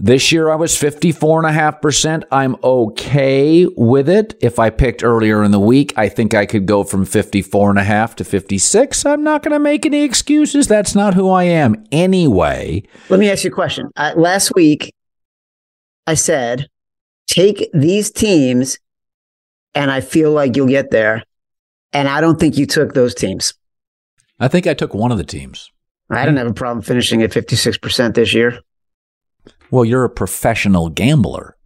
This 0.00 0.30
year 0.30 0.48
I 0.48 0.54
was 0.54 0.72
54.5%. 0.74 2.22
I'm 2.30 2.56
okay 2.62 3.66
with 3.76 4.08
it. 4.08 4.38
If 4.40 4.60
I 4.60 4.70
picked 4.70 5.02
earlier 5.02 5.42
in 5.42 5.50
the 5.50 5.58
week, 5.58 5.92
I 5.96 6.08
think 6.08 6.34
I 6.34 6.46
could 6.46 6.66
go 6.66 6.84
from 6.84 7.04
54.5 7.04 8.14
to 8.14 8.24
56. 8.24 9.06
I'm 9.06 9.24
not 9.24 9.42
going 9.42 9.52
to 9.52 9.58
make 9.58 9.84
any 9.84 10.04
excuses. 10.04 10.68
That's 10.68 10.94
not 10.94 11.14
who 11.14 11.28
I 11.28 11.44
am 11.44 11.84
anyway. 11.90 12.84
Let 13.08 13.18
me 13.18 13.28
ask 13.28 13.42
you 13.42 13.50
a 13.50 13.54
question. 13.54 13.90
Uh, 13.96 14.12
last 14.16 14.54
week, 14.54 14.94
I 16.06 16.14
said, 16.14 16.68
take 17.26 17.68
these 17.74 18.12
teams 18.12 18.78
and 19.74 19.90
I 19.90 20.00
feel 20.00 20.30
like 20.30 20.54
you'll 20.54 20.68
get 20.68 20.92
there. 20.92 21.24
And 21.92 22.06
I 22.06 22.20
don't 22.20 22.38
think 22.38 22.56
you 22.56 22.66
took 22.66 22.94
those 22.94 23.16
teams. 23.16 23.52
I 24.38 24.46
think 24.46 24.68
I 24.68 24.74
took 24.74 24.94
one 24.94 25.10
of 25.10 25.18
the 25.18 25.24
teams. 25.24 25.72
I 26.08 26.24
don't 26.24 26.36
have 26.36 26.46
a 26.46 26.54
problem 26.54 26.82
finishing 26.82 27.22
at 27.22 27.30
56% 27.30 28.14
this 28.14 28.32
year. 28.32 28.60
Well, 29.70 29.84
you're 29.84 30.04
a 30.04 30.10
professional 30.10 30.88
gambler. 30.88 31.56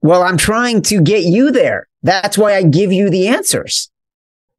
Well, 0.00 0.22
I'm 0.22 0.36
trying 0.36 0.82
to 0.82 1.00
get 1.00 1.24
you 1.24 1.52
there. 1.52 1.88
That's 2.02 2.36
why 2.36 2.56
I 2.56 2.62
give 2.62 2.92
you 2.92 3.08
the 3.08 3.28
answers. 3.28 3.90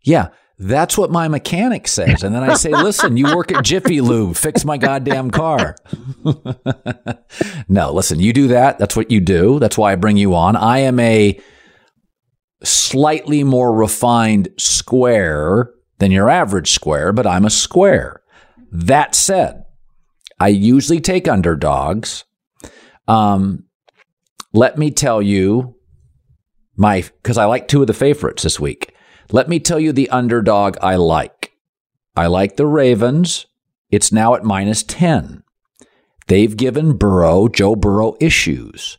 Yeah, 0.04 0.30
that's 0.58 0.98
what 0.98 1.12
my 1.12 1.28
mechanic 1.28 1.88
says. 1.88 2.24
And 2.24 2.34
then 2.34 2.44
I 2.44 2.54
say, 2.54 2.70
listen, 2.72 3.18
you 3.18 3.36
work 3.36 3.52
at 3.52 3.64
Jiffy 3.66 4.02
Lube, 4.02 4.36
fix 4.36 4.64
my 4.64 4.78
goddamn 4.78 5.32
car. 5.32 5.76
no, 7.68 7.92
listen, 7.92 8.20
you 8.20 8.32
do 8.34 8.48
that. 8.50 8.80
That's 8.80 8.96
what 8.96 9.12
you 9.12 9.20
do. 9.20 9.60
That's 9.60 9.78
why 9.78 9.92
I 9.92 9.96
bring 9.96 10.18
you 10.18 10.36
on. 10.36 10.56
I 10.56 10.80
am 10.80 11.00
a 11.00 11.40
slightly 12.64 13.44
more 13.44 13.74
refined 13.74 14.50
square 14.58 15.72
than 16.00 16.12
your 16.12 16.30
average 16.30 16.72
square, 16.72 17.12
but 17.12 17.28
I'm 17.28 17.46
a 17.46 17.50
square. 17.50 18.22
That 18.72 19.16
said, 19.16 19.66
I 20.40 20.48
usually 20.48 21.02
take 21.02 21.28
underdogs. 21.28 22.24
Um, 23.08 23.66
let 24.54 24.78
me 24.78 24.92
tell 24.92 25.22
you 25.22 25.76
my 26.76 27.02
because 27.02 27.38
I 27.38 27.46
like 27.46 27.68
two 27.68 27.82
of 27.82 27.88
the 27.88 27.94
favorites 27.94 28.44
this 28.44 28.60
week. 28.60 28.96
Let 29.32 29.50
me 29.50 29.60
tell 29.60 29.80
you 29.80 29.92
the 29.92 30.10
underdog 30.10 30.78
I 30.82 30.96
like. 30.96 31.52
I 32.16 32.28
like 32.28 32.56
the 32.56 32.68
Ravens. 32.68 33.46
It's 33.90 34.12
now 34.12 34.36
at 34.36 34.44
minus 34.44 34.84
10. 34.84 35.44
They've 36.28 36.56
given 36.56 36.98
Burrow, 36.98 37.48
Joe 37.48 37.76
Burrow, 37.76 38.16
issues. 38.20 38.98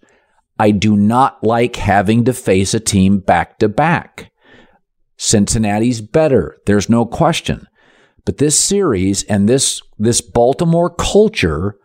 I 0.59 0.71
do 0.71 0.97
not 0.97 1.43
like 1.43 1.77
having 1.77 2.25
to 2.25 2.33
face 2.33 2.75
a 2.75 2.81
team 2.81 3.19
back 3.19 3.59
to 3.59 3.69
back. 3.69 4.31
Cincinnati's 5.17 6.01
better. 6.01 6.57
There's 6.67 6.89
no 6.89 7.07
question. 7.07 7.67
But 8.25 8.39
this 8.39 8.59
series 8.59 9.23
and 9.25 9.49
this, 9.49 9.83
this 9.99 10.21
Baltimore 10.21 10.91
culture 10.91 11.77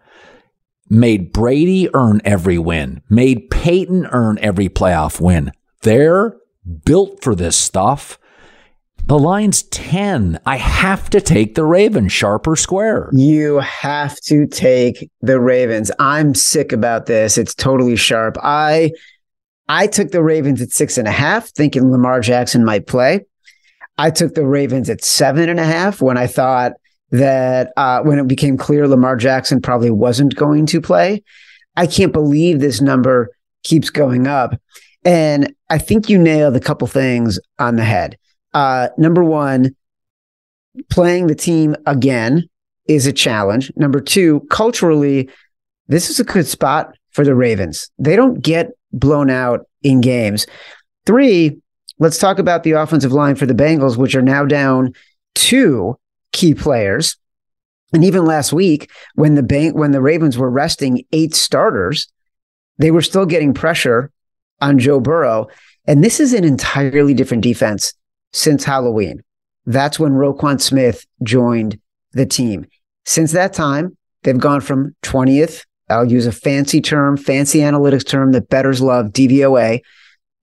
made 0.89 1.31
Brady 1.31 1.89
earn 1.93 2.21
every 2.25 2.57
win, 2.57 3.01
made 3.09 3.49
Peyton 3.49 4.07
earn 4.07 4.39
every 4.39 4.69
playoff 4.69 5.21
win. 5.21 5.51
They're 5.81 6.35
built 6.85 7.23
for 7.23 7.35
this 7.35 7.55
stuff. 7.55 8.17
The 9.05 9.17
line's 9.17 9.63
10. 9.63 10.39
I 10.45 10.57
have 10.57 11.09
to 11.11 11.21
take 11.21 11.55
the 11.55 11.65
Ravens, 11.65 12.11
sharp 12.11 12.45
or 12.45 12.55
square. 12.55 13.09
You 13.11 13.59
have 13.59 14.19
to 14.21 14.45
take 14.45 15.09
the 15.21 15.39
Ravens. 15.39 15.89
I'm 15.97 16.35
sick 16.35 16.71
about 16.71 17.07
this. 17.07 17.37
It's 17.37 17.55
totally 17.55 17.95
sharp. 17.95 18.37
I 18.43 18.91
I 19.67 19.87
took 19.87 20.11
the 20.11 20.23
Ravens 20.23 20.61
at 20.61 20.71
six 20.71 20.97
and 20.97 21.07
a 21.07 21.11
half, 21.11 21.49
thinking 21.49 21.91
Lamar 21.91 22.21
Jackson 22.21 22.65
might 22.65 22.87
play. 22.87 23.25
I 23.97 24.09
took 24.09 24.33
the 24.33 24.45
Ravens 24.45 24.89
at 24.89 25.03
seven 25.03 25.49
and 25.49 25.59
a 25.59 25.65
half 25.65 26.01
when 26.01 26.17
I 26.17 26.27
thought 26.27 26.73
that 27.11 27.73
uh, 27.77 28.01
when 28.01 28.19
it 28.19 28.27
became 28.27 28.57
clear 28.57 28.87
Lamar 28.87 29.15
Jackson 29.15 29.61
probably 29.61 29.89
wasn't 29.89 30.35
going 30.35 30.65
to 30.67 30.81
play. 30.81 31.23
I 31.75 31.87
can't 31.87 32.13
believe 32.13 32.59
this 32.59 32.81
number 32.81 33.29
keeps 33.63 33.89
going 33.89 34.27
up. 34.27 34.59
And 35.05 35.53
I 35.69 35.77
think 35.77 36.09
you 36.09 36.17
nailed 36.17 36.55
a 36.55 36.59
couple 36.59 36.87
things 36.87 37.39
on 37.57 37.77
the 37.77 37.83
head 37.83 38.17
uh, 38.53 38.89
number 38.97 39.23
one, 39.23 39.75
playing 40.89 41.27
the 41.27 41.35
team 41.35 41.75
again 41.85 42.49
is 42.87 43.05
a 43.05 43.13
challenge. 43.13 43.71
Number 43.75 43.99
two, 43.99 44.41
culturally, 44.49 45.29
this 45.87 46.09
is 46.09 46.19
a 46.19 46.23
good 46.23 46.47
spot 46.47 46.95
for 47.11 47.23
the 47.23 47.35
Ravens. 47.35 47.89
They 47.97 48.15
don't 48.15 48.41
get 48.41 48.71
blown 48.91 49.29
out 49.29 49.67
in 49.83 50.01
games. 50.01 50.47
Three, 51.05 51.57
let's 51.99 52.17
talk 52.17 52.39
about 52.39 52.63
the 52.63 52.71
offensive 52.71 53.11
line 53.11 53.35
for 53.35 53.45
the 53.45 53.53
Bengals, 53.53 53.97
which 53.97 54.15
are 54.15 54.21
now 54.21 54.45
down 54.45 54.93
two 55.35 55.97
key 56.39 56.53
players. 56.53 57.17
And 57.91 58.05
even 58.05 58.23
last 58.23 58.53
week, 58.53 58.89
when 59.15 59.35
the 59.35 59.43
bank 59.43 59.75
when 59.75 59.91
the 59.91 60.01
Ravens 60.01 60.37
were 60.37 60.49
resting 60.49 61.03
eight 61.11 61.35
starters, 61.35 62.07
they 62.77 62.91
were 62.91 63.01
still 63.01 63.25
getting 63.25 63.53
pressure 63.53 64.09
on 64.61 64.79
Joe 64.79 65.01
Burrow. 65.01 65.47
And 65.85 66.01
this 66.01 66.19
is 66.19 66.33
an 66.33 66.45
entirely 66.45 67.13
different 67.13 67.43
defense 67.43 67.93
since 68.31 68.63
Halloween. 68.63 69.21
That's 69.65 69.99
when 69.99 70.13
Roquan 70.13 70.61
Smith 70.61 71.05
joined 71.23 71.79
the 72.13 72.25
team. 72.25 72.65
Since 73.05 73.33
that 73.33 73.53
time, 73.53 73.97
they've 74.23 74.39
gone 74.39 74.61
from 74.61 74.95
20th. 75.03 75.65
I'll 75.89 76.09
use 76.09 76.25
a 76.25 76.31
fancy 76.31 76.79
term, 76.79 77.17
fancy 77.17 77.59
analytics 77.59 78.07
term 78.07 78.31
that 78.31 78.49
bettors 78.49 78.81
love, 78.81 79.07
DVOA. 79.07 79.81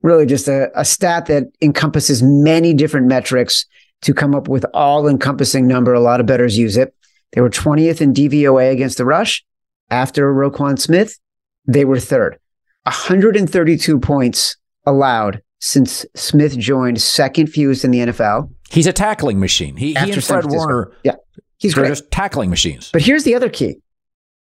Really 0.03 0.27
just 0.27 0.49
a, 0.49 0.69
a 0.79 0.85
stat 0.85 1.27
that 1.27 1.45
encompasses 1.63 2.23
many 2.23 2.75
different 2.75 3.07
metrics 3.07 3.65
to 4.03 4.15
come 4.15 4.35
up 4.35 4.49
with 4.49 4.65
all 4.75 5.09
encompassing 5.09 5.67
number. 5.67 5.95
A 5.95 6.01
lot 6.01 6.21
of 6.21 6.27
bettors 6.27 6.59
use 6.59 6.77
it. 6.77 6.95
They 7.33 7.41
were 7.41 7.51
20th 7.51 8.01
in 8.01 8.15
DVOA 8.15 8.71
against 8.71 8.99
the 8.99 9.05
rush. 9.05 9.45
After 9.91 10.33
Roquan 10.33 10.79
Smith, 10.79 11.19
they 11.67 11.85
were 11.85 12.01
third. 12.01 12.39
132 12.85 13.99
points 13.99 14.57
allowed 14.85 15.43
since 15.61 16.07
Smith 16.15 16.57
joined 16.59 17.01
second 17.01 17.49
fewest 17.49 17.85
in 17.85 17.91
the 17.91 17.99
NFL. 17.99 18.51
He's 18.71 18.87
a 18.87 18.93
tackling 18.93 19.41
machine. 19.41 19.77
He, 19.77 19.95
he 19.95 20.13
and 20.13 20.25
Fred 20.25 20.45
Warner, 20.47 20.93
yeah, 21.03 21.17
he's 21.59 21.75
great. 21.75 21.89
just 21.89 22.11
tackling 22.11 22.51
machines. 22.51 22.91
But 22.93 23.03
here's 23.03 23.25
the 23.25 23.35
other 23.35 23.49
key. 23.49 23.79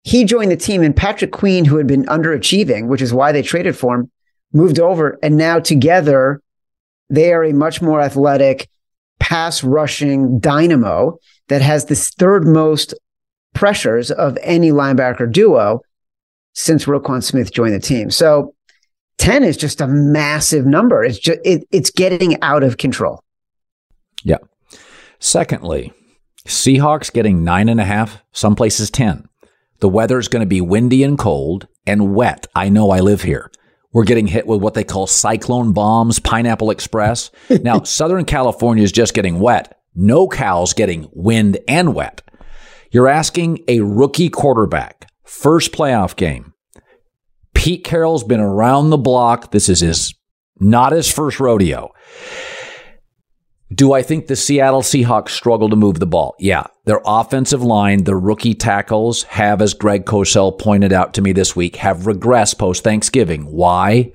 He 0.03 0.25
joined 0.25 0.51
the 0.51 0.57
team, 0.57 0.83
and 0.83 0.96
Patrick 0.96 1.33
Queen, 1.33 1.64
who 1.66 1.77
had 1.77 1.87
been 1.87 2.05
underachieving, 2.07 2.87
which 2.87 3.03
is 3.03 3.12
why 3.12 3.33
they 3.33 3.42
traded 3.42 3.77
for 3.77 3.96
him, 3.96 4.11
moved 4.53 4.81
over, 4.81 5.18
and 5.22 5.37
now 5.37 5.59
together 5.59 6.40
they 7.11 7.33
are 7.33 7.44
a 7.44 7.53
much 7.53 7.83
more 7.83 8.01
athletic, 8.01 8.68
pass 9.20 9.62
rushing 9.62 10.40
dynamo 10.40 11.18
that 11.48 11.62
has 11.62 11.85
the 11.85 11.94
third 11.94 12.46
most 12.46 12.94
pressures 13.54 14.11
of 14.11 14.37
any 14.42 14.70
linebacker 14.70 15.30
duo 15.30 15.80
since 16.54 16.87
Roquan 16.87 17.22
Smith 17.22 17.52
joined 17.52 17.74
the 17.74 17.80
team. 17.80 18.11
So 18.11 18.54
10 19.18 19.44
is 19.44 19.56
just 19.56 19.80
a 19.80 19.87
massive 19.87 20.66
number. 20.66 21.04
It's 21.04 21.18
just 21.18 21.38
it, 21.44 21.66
it's 21.70 21.90
getting 21.90 22.40
out 22.42 22.62
of 22.62 22.78
control. 22.78 23.22
Yeah. 24.24 24.38
Secondly, 25.18 25.92
Seahawks 26.46 27.12
getting 27.12 27.44
nine 27.44 27.68
and 27.68 27.80
a 27.80 27.85
half, 27.85 28.22
some 28.33 28.56
places 28.56 28.90
10. 28.90 29.28
The 29.80 29.88
weather 29.88 30.18
is 30.18 30.28
going 30.28 30.40
to 30.40 30.46
be 30.46 30.61
windy 30.61 31.02
and 31.02 31.18
cold 31.18 31.68
and 31.87 32.14
wet. 32.14 32.46
I 32.54 32.68
know 32.68 32.90
I 32.90 33.00
live 33.00 33.22
here. 33.22 33.50
We're 33.92 34.05
getting 34.05 34.26
hit 34.26 34.46
with 34.46 34.61
what 34.61 34.74
they 34.74 34.85
call 34.85 35.07
cyclone 35.07 35.72
bombs, 35.72 36.18
Pineapple 36.20 36.70
Express. 36.70 37.31
Now, 37.62 37.83
Southern 37.83 38.24
California 38.24 38.85
is 38.85 38.92
just 38.92 39.14
getting 39.14 39.40
wet. 39.40 39.76
NorCal's 39.96 40.74
getting 40.74 41.09
wind 41.12 41.59
and 41.66 41.94
wet. 41.94 42.22
You're 42.92 43.09
asking 43.09 43.64
a 43.68 43.81
rookie 43.81 44.29
quarterback, 44.29 45.11
first 45.24 45.72
playoff 45.72 46.16
game, 46.16 46.50
Pete 47.61 47.85
Carroll's 47.85 48.24
been 48.24 48.40
around 48.40 48.88
the 48.88 48.96
block. 48.96 49.50
This 49.50 49.68
is 49.68 49.81
his 49.81 50.14
not 50.59 50.92
his 50.92 51.12
first 51.12 51.40
rodeo. 51.40 51.90
Do 53.72 53.92
I 53.92 54.03
think 54.03 54.26
the 54.26 54.37
Seattle 54.37 54.81
Seahawks 54.81 55.29
struggle 55.29 55.68
to 55.68 55.76
move 55.76 56.00
the 56.00 56.07
ball? 56.07 56.35
Yeah. 56.38 56.64
Their 56.90 57.00
offensive 57.07 57.62
line, 57.62 58.03
the 58.03 58.16
rookie 58.16 58.53
tackles 58.53 59.22
have, 59.22 59.62
as 59.62 59.74
Greg 59.74 60.07
Cosell 60.07 60.59
pointed 60.59 60.92
out 60.92 61.14
to 61.14 61.22
me 61.22 61.31
this 61.31 61.55
week, 61.55 61.76
have 61.76 61.98
regressed 61.98 62.59
post 62.59 62.83
Thanksgiving. 62.83 63.46
Why? 63.46 64.12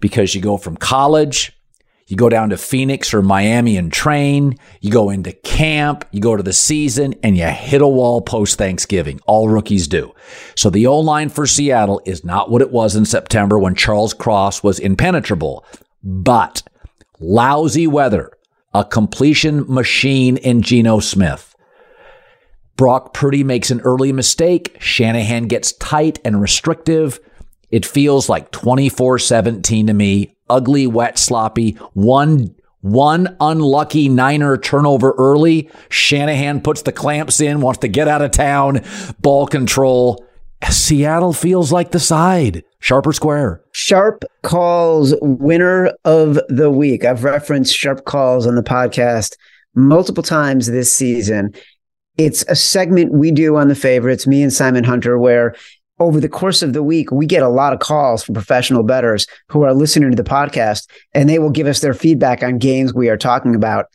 Because 0.00 0.34
you 0.34 0.42
go 0.42 0.58
from 0.58 0.76
college 0.76 1.58
you 2.10 2.16
go 2.16 2.28
down 2.28 2.50
to 2.50 2.56
Phoenix 2.56 3.14
or 3.14 3.22
Miami 3.22 3.76
and 3.76 3.92
train. 3.92 4.58
You 4.80 4.90
go 4.90 5.10
into 5.10 5.30
camp. 5.30 6.04
You 6.10 6.20
go 6.20 6.36
to 6.36 6.42
the 6.42 6.52
season 6.52 7.14
and 7.22 7.36
you 7.36 7.46
hit 7.46 7.82
a 7.82 7.86
wall 7.86 8.20
post 8.20 8.58
Thanksgiving. 8.58 9.20
All 9.26 9.48
rookies 9.48 9.86
do. 9.86 10.12
So 10.56 10.70
the 10.70 10.88
O 10.88 10.98
line 10.98 11.28
for 11.28 11.46
Seattle 11.46 12.02
is 12.04 12.24
not 12.24 12.50
what 12.50 12.62
it 12.62 12.72
was 12.72 12.96
in 12.96 13.04
September 13.04 13.60
when 13.60 13.76
Charles 13.76 14.12
Cross 14.12 14.64
was 14.64 14.80
impenetrable, 14.80 15.64
but 16.02 16.64
lousy 17.20 17.86
weather, 17.86 18.32
a 18.74 18.84
completion 18.84 19.64
machine 19.72 20.36
in 20.36 20.62
Geno 20.62 20.98
Smith. 20.98 21.49
Brock 22.80 23.12
Purdy 23.12 23.44
makes 23.44 23.70
an 23.70 23.82
early 23.82 24.10
mistake. 24.10 24.74
Shanahan 24.80 25.48
gets 25.48 25.72
tight 25.72 26.18
and 26.24 26.40
restrictive. 26.40 27.20
It 27.70 27.84
feels 27.84 28.30
like 28.30 28.52
24 28.52 29.18
17 29.18 29.88
to 29.88 29.92
me 29.92 30.34
ugly, 30.48 30.86
wet, 30.86 31.18
sloppy. 31.18 31.72
One 31.92 32.54
one 32.80 33.36
unlucky 33.38 34.08
Niner 34.08 34.56
turnover 34.56 35.12
early. 35.18 35.68
Shanahan 35.90 36.62
puts 36.62 36.80
the 36.80 36.90
clamps 36.90 37.42
in, 37.42 37.60
wants 37.60 37.80
to 37.80 37.88
get 37.88 38.08
out 38.08 38.22
of 38.22 38.30
town, 38.30 38.80
ball 39.18 39.46
control. 39.46 40.24
Seattle 40.70 41.34
feels 41.34 41.70
like 41.70 41.90
the 41.90 42.00
side. 42.00 42.64
Sharp 42.78 43.06
or 43.06 43.12
square? 43.12 43.62
Sharp 43.72 44.24
calls 44.42 45.14
winner 45.20 45.92
of 46.06 46.40
the 46.48 46.70
week. 46.70 47.04
I've 47.04 47.24
referenced 47.24 47.76
sharp 47.76 48.06
calls 48.06 48.46
on 48.46 48.54
the 48.54 48.62
podcast 48.62 49.36
multiple 49.74 50.22
times 50.22 50.66
this 50.66 50.94
season. 50.94 51.52
It's 52.20 52.44
a 52.48 52.54
segment 52.54 53.14
we 53.14 53.30
do 53.30 53.56
on 53.56 53.68
the 53.68 53.74
favorites, 53.74 54.26
me 54.26 54.42
and 54.42 54.52
Simon 54.52 54.84
Hunter, 54.84 55.18
where 55.18 55.54
over 55.98 56.20
the 56.20 56.28
course 56.28 56.60
of 56.60 56.74
the 56.74 56.82
week, 56.82 57.10
we 57.10 57.24
get 57.24 57.42
a 57.42 57.48
lot 57.48 57.72
of 57.72 57.78
calls 57.78 58.22
from 58.22 58.34
professional 58.34 58.82
bettors 58.82 59.26
who 59.48 59.62
are 59.62 59.72
listening 59.72 60.10
to 60.10 60.22
the 60.22 60.28
podcast, 60.28 60.86
and 61.14 61.30
they 61.30 61.38
will 61.38 61.48
give 61.48 61.66
us 61.66 61.80
their 61.80 61.94
feedback 61.94 62.42
on 62.42 62.58
games 62.58 62.92
we 62.92 63.08
are 63.08 63.16
talking 63.16 63.54
about. 63.54 63.86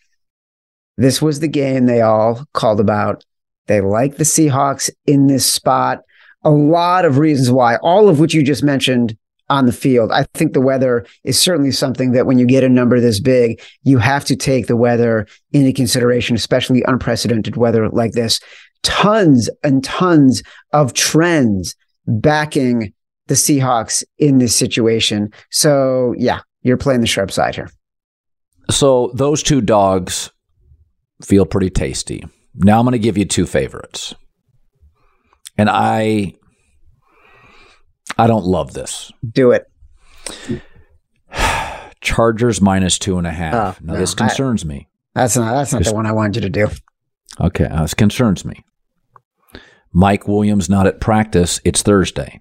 This 0.98 1.22
was 1.22 1.40
the 1.40 1.48
game 1.48 1.86
they 1.86 2.02
all 2.02 2.44
called 2.52 2.80
about. 2.80 3.24
They 3.68 3.80
like 3.80 4.18
the 4.18 4.24
Seahawks 4.24 4.90
in 5.06 5.28
this 5.28 5.46
spot. 5.46 6.02
A 6.44 6.50
lot 6.50 7.06
of 7.06 7.20
reasons 7.20 7.52
why, 7.52 7.76
all 7.84 8.10
of 8.10 8.20
which 8.20 8.34
you 8.34 8.42
just 8.42 8.64
mentioned 8.64 9.16
on 9.50 9.66
the 9.66 9.72
field. 9.72 10.12
I 10.12 10.26
think 10.34 10.54
the 10.54 10.62
weather 10.62 11.06
is 11.24 11.40
certainly 11.40 11.72
something 11.72 12.12
that 12.12 12.26
when 12.26 12.40
you 12.40 12.46
get 12.46 12.64
a 12.64 12.70
number 12.70 13.00
this 13.00 13.20
big, 13.20 13.62
you 13.84 13.98
have 13.98 14.26
to 14.26 14.36
take 14.36 14.68
the 14.68 14.76
weather 14.76 15.28
into 15.54 15.72
consideration, 15.72 16.36
especially 16.36 16.84
unprecedented 16.88 17.58
weather 17.58 17.90
like 17.90 18.14
this. 18.14 18.40
Tons 18.84 19.50
and 19.64 19.84
tons 19.84 20.44
of 20.74 20.94
trends 20.94 21.76
backing 22.08 22.94
the 23.28 23.36
Seahawks 23.36 24.04
in 24.18 24.38
this 24.38 24.56
situation. 24.56 25.32
So, 25.52 26.14
yeah, 26.18 26.42
you're 26.62 26.78
playing 26.78 27.02
the 27.02 27.08
sharp 27.08 27.32
side 27.32 27.56
here. 27.56 27.70
So, 28.70 29.12
those 29.14 29.44
two 29.44 29.62
dogs 29.62 30.32
feel 31.22 31.46
pretty 31.46 31.70
tasty. 31.70 32.24
Now 32.56 32.80
I'm 32.80 32.86
going 32.86 32.94
to 32.94 33.00
give 33.00 33.18
you 33.18 33.26
two 33.26 33.46
favorites. 33.46 34.14
And 35.58 35.70
I 35.70 36.34
I 38.18 38.28
don't 38.28 38.46
love 38.46 38.74
this. 38.74 39.12
Do 39.30 39.52
it. 39.52 39.70
Chargers 42.02 42.62
minus 42.62 43.00
two 43.00 43.18
and 43.18 43.26
a 43.28 43.32
half. 43.32 43.54
Oh, 43.82 43.86
now 43.86 43.94
no, 43.94 44.00
this 44.00 44.14
concerns 44.14 44.64
me. 44.66 44.88
That's 45.14 45.36
not 45.36 45.54
that's 45.54 45.74
not 45.74 45.80
Just- 45.80 45.90
the 45.92 45.96
one 45.96 46.06
I 46.06 46.12
wanted 46.12 46.36
you 46.36 46.42
to 46.42 46.50
do. 46.50 46.68
Okay, 47.40 47.66
uh, 47.66 47.82
this 47.82 47.94
concerns 47.94 48.46
me. 48.46 48.64
Mike 49.92 50.28
Williams 50.28 50.70
not 50.70 50.88
at 50.88 51.02
practice. 51.02 51.60
It's 51.66 51.82
Thursday. 51.82 52.40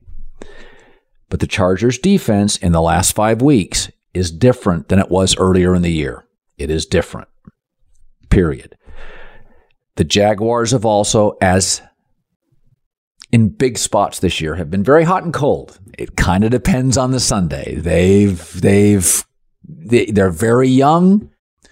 But 1.29 1.41
the 1.41 1.47
Chargers 1.47 1.99
defense 1.99 2.57
in 2.57 2.73
the 2.73 2.83
last 2.83 3.13
five 3.13 3.43
weeks 3.43 3.91
is 4.13 4.31
different 4.31 4.89
than 4.89 4.99
it 5.01 5.11
was 5.11 5.37
earlier 5.37 5.75
in 5.75 5.83
the 5.83 5.93
year. 5.93 6.25
It 6.59 6.71
is 6.71 6.87
different. 6.87 7.29
Period. 8.31 8.77
The 9.97 10.05
Jaguars 10.05 10.73
have 10.73 10.85
also, 10.85 11.37
as 11.41 11.81
in 13.35 13.49
big 13.49 13.77
spots 13.77 14.21
this 14.21 14.41
year, 14.41 14.55
have 14.55 14.71
been 14.71 14.85
very 14.85 15.03
hot 15.03 15.25
and 15.25 15.35
cold. 15.35 15.81
It 15.99 16.15
kind 16.15 16.45
of 16.45 16.53
depends 16.53 16.97
on 16.97 17.11
the 17.11 17.19
Sunday. 17.19 17.75
They've 17.75 18.61
they've 18.61 19.25
they, 19.69 20.07
they're 20.07 20.31
very 20.31 20.69
young. 20.69 21.31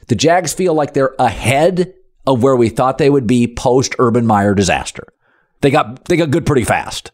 The 0.09 0.17
Jags 0.17 0.53
feel 0.53 0.75
like 0.75 0.93
they're 0.93 1.15
ahead 1.21 1.95
of 2.27 2.43
where 2.43 2.57
we 2.57 2.69
thought 2.69 2.99
they 2.99 3.11
would 3.11 3.29
be 3.29 3.47
post 3.47 3.95
Urban 4.01 4.27
Meyer 4.27 4.57
disaster. 4.57 5.07
They 5.61 5.71
got 5.71 6.07
they 6.07 6.17
got 6.17 6.33
good 6.33 6.47
pretty 6.47 6.65
fast. 6.65 7.13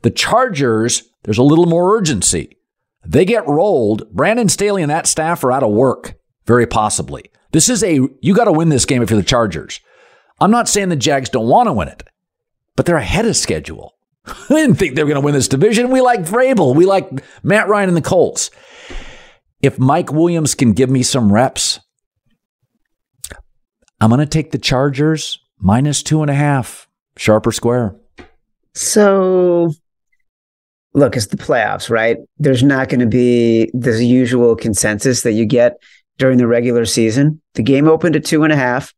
The 0.00 0.10
Chargers, 0.10 1.02
there's 1.24 1.36
a 1.36 1.42
little 1.42 1.66
more 1.66 1.94
urgency. 1.94 2.56
They 3.04 3.26
get 3.26 3.46
rolled. 3.46 4.10
Brandon 4.10 4.48
Staley 4.48 4.80
and 4.80 4.90
that 4.90 5.06
staff 5.06 5.44
are 5.44 5.52
out 5.52 5.62
of 5.62 5.70
work, 5.70 6.14
very 6.46 6.66
possibly. 6.66 7.30
This 7.50 7.68
is 7.68 7.84
a 7.84 8.00
you 8.22 8.34
got 8.34 8.44
to 8.44 8.52
win 8.52 8.70
this 8.70 8.86
game 8.86 9.02
if 9.02 9.10
you're 9.10 9.20
the 9.20 9.26
Chargers. 9.26 9.80
I'm 10.40 10.50
not 10.50 10.66
saying 10.66 10.88
the 10.88 10.96
Jags 10.96 11.28
don't 11.28 11.46
want 11.46 11.66
to 11.66 11.74
win 11.74 11.88
it, 11.88 12.04
but 12.76 12.86
they're 12.86 12.96
ahead 12.96 13.26
of 13.26 13.36
schedule. 13.36 13.94
I 14.26 14.44
didn't 14.48 14.76
think 14.76 14.94
they 14.94 15.02
were 15.02 15.08
going 15.08 15.20
to 15.20 15.24
win 15.24 15.34
this 15.34 15.48
division. 15.48 15.90
We 15.90 16.00
like 16.00 16.20
Vrabel. 16.20 16.74
We 16.74 16.86
like 16.86 17.10
Matt 17.42 17.68
Ryan 17.68 17.88
and 17.88 17.96
the 17.96 18.02
Colts. 18.02 18.50
If 19.60 19.78
Mike 19.78 20.12
Williams 20.12 20.54
can 20.54 20.72
give 20.72 20.90
me 20.90 21.02
some 21.02 21.32
reps, 21.32 21.80
I'm 24.00 24.10
going 24.10 24.18
to 24.20 24.26
take 24.26 24.50
the 24.50 24.58
Chargers 24.58 25.38
minus 25.58 26.02
two 26.02 26.22
and 26.22 26.30
a 26.30 26.34
half, 26.34 26.88
sharper 27.16 27.52
square. 27.52 27.96
So, 28.74 29.72
look, 30.94 31.16
it's 31.16 31.26
the 31.26 31.36
playoffs, 31.36 31.88
right? 31.90 32.16
There's 32.38 32.62
not 32.62 32.88
going 32.88 33.00
to 33.00 33.06
be 33.06 33.70
the 33.74 34.04
usual 34.04 34.56
consensus 34.56 35.22
that 35.22 35.32
you 35.32 35.46
get 35.46 35.74
during 36.18 36.38
the 36.38 36.46
regular 36.46 36.84
season. 36.84 37.40
The 37.54 37.62
game 37.62 37.86
opened 37.86 38.16
at 38.16 38.24
two 38.24 38.42
and 38.42 38.52
a 38.52 38.56
half, 38.56 38.92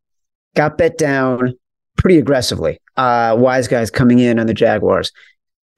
got 0.54 0.78
bet 0.78 0.96
down 0.96 1.54
pretty 1.96 2.18
aggressively. 2.18 2.80
Uh, 2.96 3.35
wise 3.38 3.66
guys 3.66 3.90
coming 3.90 4.20
in 4.20 4.38
on 4.38 4.46
the 4.46 4.54
Jaguars 4.54 5.11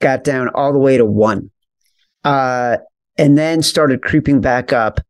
got 0.00 0.24
down 0.24 0.48
all 0.50 0.72
the 0.72 0.78
way 0.78 0.98
to 0.98 1.04
one, 1.04 1.50
uh, 2.24 2.76
and 3.16 3.38
then 3.38 3.62
started 3.62 4.02
creeping 4.02 4.40
back 4.40 4.72
up. 4.72 5.00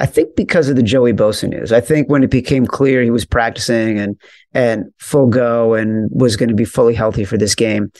I 0.00 0.06
think 0.06 0.34
because 0.34 0.68
of 0.68 0.74
the 0.74 0.82
Joey 0.82 1.12
Bosa 1.12 1.48
news. 1.48 1.70
I 1.70 1.80
think 1.80 2.10
when 2.10 2.24
it 2.24 2.30
became 2.30 2.66
clear 2.66 3.02
he 3.02 3.10
was 3.10 3.24
practicing 3.24 3.98
and 3.98 4.20
and 4.52 4.86
full 4.98 5.28
go 5.28 5.74
and 5.74 6.10
was 6.12 6.36
going 6.36 6.48
to 6.48 6.54
be 6.54 6.64
fully 6.64 6.94
healthy 6.94 7.24
for 7.24 7.38
this 7.38 7.54
game, 7.54 7.92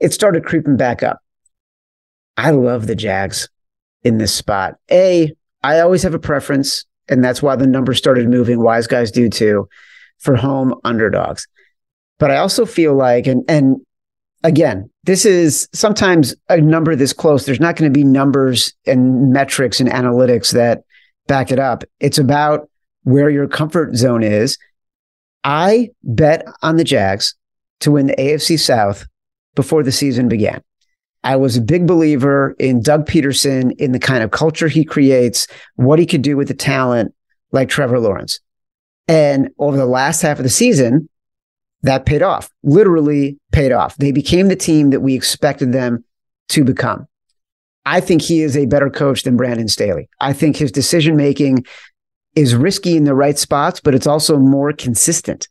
it 0.00 0.12
started 0.12 0.46
creeping 0.46 0.76
back 0.76 1.02
up. 1.02 1.18
I 2.36 2.50
love 2.50 2.86
the 2.86 2.96
Jags 2.96 3.48
in 4.02 4.18
this 4.18 4.32
spot. 4.34 4.76
A, 4.90 5.32
I 5.62 5.80
always 5.80 6.02
have 6.02 6.14
a 6.14 6.18
preference, 6.18 6.84
and 7.08 7.22
that's 7.22 7.42
why 7.42 7.56
the 7.56 7.66
numbers 7.66 7.98
started 7.98 8.28
moving. 8.28 8.62
Wise 8.62 8.86
guys 8.86 9.10
do 9.10 9.28
too, 9.28 9.68
for 10.18 10.36
home 10.36 10.74
underdogs. 10.84 11.46
But 12.18 12.30
I 12.30 12.36
also 12.36 12.64
feel 12.64 12.94
like, 12.94 13.26
and 13.26 13.44
and 13.48 13.80
again, 14.42 14.90
this 15.04 15.24
is 15.24 15.68
sometimes 15.72 16.34
a 16.48 16.60
number 16.60 16.94
this 16.94 17.12
close. 17.12 17.44
There's 17.44 17.60
not 17.60 17.76
going 17.76 17.92
to 17.92 17.96
be 17.98 18.04
numbers 18.04 18.72
and 18.86 19.32
metrics 19.32 19.80
and 19.80 19.88
analytics 19.88 20.52
that 20.52 20.84
back 21.26 21.50
it 21.50 21.58
up. 21.58 21.84
It's 22.00 22.18
about 22.18 22.68
where 23.02 23.30
your 23.30 23.48
comfort 23.48 23.96
zone 23.96 24.22
is. 24.22 24.58
I 25.42 25.90
bet 26.02 26.46
on 26.62 26.76
the 26.76 26.84
Jags 26.84 27.34
to 27.80 27.90
win 27.90 28.06
the 28.06 28.16
AFC 28.16 28.58
South 28.58 29.06
before 29.54 29.82
the 29.82 29.92
season 29.92 30.28
began. 30.28 30.62
I 31.22 31.36
was 31.36 31.56
a 31.56 31.62
big 31.62 31.86
believer 31.86 32.54
in 32.58 32.82
Doug 32.82 33.06
Pederson, 33.06 33.72
in 33.78 33.92
the 33.92 33.98
kind 33.98 34.22
of 34.22 34.30
culture 34.30 34.68
he 34.68 34.84
creates, 34.84 35.46
what 35.76 35.98
he 35.98 36.06
could 36.06 36.22
do 36.22 36.36
with 36.36 36.48
the 36.48 36.54
talent 36.54 37.14
like 37.50 37.68
Trevor 37.68 37.98
Lawrence. 37.98 38.40
And 39.08 39.50
over 39.58 39.76
the 39.76 39.86
last 39.86 40.20
half 40.20 40.38
of 40.38 40.42
the 40.42 40.50
season, 40.50 41.08
that 41.84 42.06
paid 42.06 42.22
off, 42.22 42.50
literally 42.62 43.38
paid 43.52 43.70
off. 43.70 43.94
They 43.96 44.10
became 44.10 44.48
the 44.48 44.56
team 44.56 44.90
that 44.90 45.00
we 45.00 45.14
expected 45.14 45.72
them 45.72 46.02
to 46.48 46.64
become. 46.64 47.06
I 47.84 48.00
think 48.00 48.22
he 48.22 48.40
is 48.40 48.56
a 48.56 48.64
better 48.64 48.88
coach 48.88 49.22
than 49.22 49.36
Brandon 49.36 49.68
Staley. 49.68 50.08
I 50.18 50.32
think 50.32 50.56
his 50.56 50.72
decision 50.72 51.14
making 51.14 51.66
is 52.34 52.54
risky 52.54 52.96
in 52.96 53.04
the 53.04 53.14
right 53.14 53.38
spots, 53.38 53.80
but 53.80 53.94
it's 53.94 54.06
also 54.06 54.38
more 54.38 54.72
consistent 54.72 55.46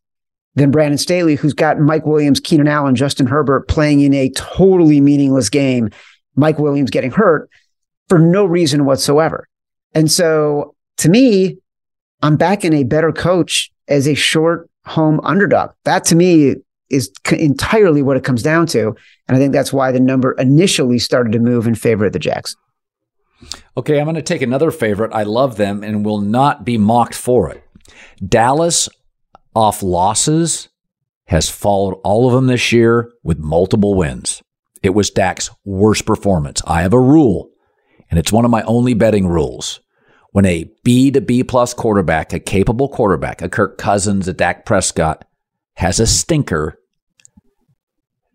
than 0.55 0.71
Brandon 0.71 0.97
Staley, 0.97 1.35
who's 1.35 1.53
got 1.53 1.79
Mike 1.79 2.07
Williams, 2.07 2.39
Keenan 2.39 2.67
Allen, 2.67 2.95
Justin 2.95 3.27
Herbert 3.27 3.67
playing 3.67 4.01
in 4.01 4.15
a 4.15 4.29
totally 4.31 5.01
meaningless 5.01 5.49
game. 5.49 5.91
Mike 6.35 6.57
Williams 6.57 6.89
getting 6.89 7.11
hurt 7.11 7.47
for 8.09 8.17
no 8.17 8.43
reason 8.43 8.85
whatsoever. 8.85 9.47
And 9.93 10.11
so 10.11 10.73
to 10.97 11.09
me, 11.09 11.59
I'm 12.23 12.37
backing 12.37 12.73
a 12.73 12.83
better 12.83 13.11
coach 13.11 13.71
as 13.87 14.07
a 14.07 14.15
short 14.15 14.67
home 14.85 15.19
underdog. 15.23 15.71
That 15.85 16.05
to 16.05 16.15
me 16.15 16.55
is 16.89 17.11
entirely 17.31 18.01
what 18.01 18.17
it 18.17 18.23
comes 18.23 18.43
down 18.43 18.67
to. 18.67 18.95
And 19.27 19.35
I 19.35 19.39
think 19.39 19.53
that's 19.53 19.73
why 19.73 19.91
the 19.91 19.99
number 19.99 20.33
initially 20.33 20.99
started 20.99 21.31
to 21.33 21.39
move 21.39 21.65
in 21.65 21.75
favor 21.75 22.05
of 22.05 22.13
the 22.13 22.19
Jags. 22.19 22.55
Okay, 23.75 23.99
I'm 23.99 24.05
going 24.05 24.15
to 24.15 24.21
take 24.21 24.41
another 24.41 24.71
favorite. 24.71 25.13
I 25.13 25.23
love 25.23 25.57
them 25.57 25.83
and 25.83 26.05
will 26.05 26.21
not 26.21 26.63
be 26.63 26.77
mocked 26.77 27.15
for 27.15 27.49
it. 27.49 27.63
Dallas 28.25 28.87
off 29.55 29.83
losses 29.83 30.69
has 31.25 31.49
followed 31.49 31.99
all 32.03 32.27
of 32.27 32.33
them 32.33 32.47
this 32.47 32.71
year 32.71 33.11
with 33.23 33.39
multiple 33.39 33.95
wins. 33.95 34.41
It 34.81 34.91
was 34.91 35.09
Dak's 35.09 35.49
worst 35.65 36.05
performance. 36.05 36.61
I 36.67 36.81
have 36.81 36.93
a 36.93 36.99
rule, 36.99 37.49
and 38.11 38.19
it's 38.19 38.31
one 38.31 38.45
of 38.45 38.51
my 38.51 38.61
only 38.63 38.93
betting 38.93 39.27
rules. 39.27 39.79
When 40.33 40.45
a 40.45 40.69
B 40.83 41.11
to 41.11 41.21
B 41.21 41.43
plus 41.43 41.75
quarterback, 41.75 42.33
a 42.33 42.39
capable 42.39 42.89
quarterback, 42.89 43.41
a 43.43 43.49
Kirk 43.49 43.77
Cousins, 43.77 44.27
a 44.27 44.33
Dak 44.33 44.65
Prescott, 44.65 45.25
has 45.75 45.99
a 45.99 46.07
stinker, 46.07 46.79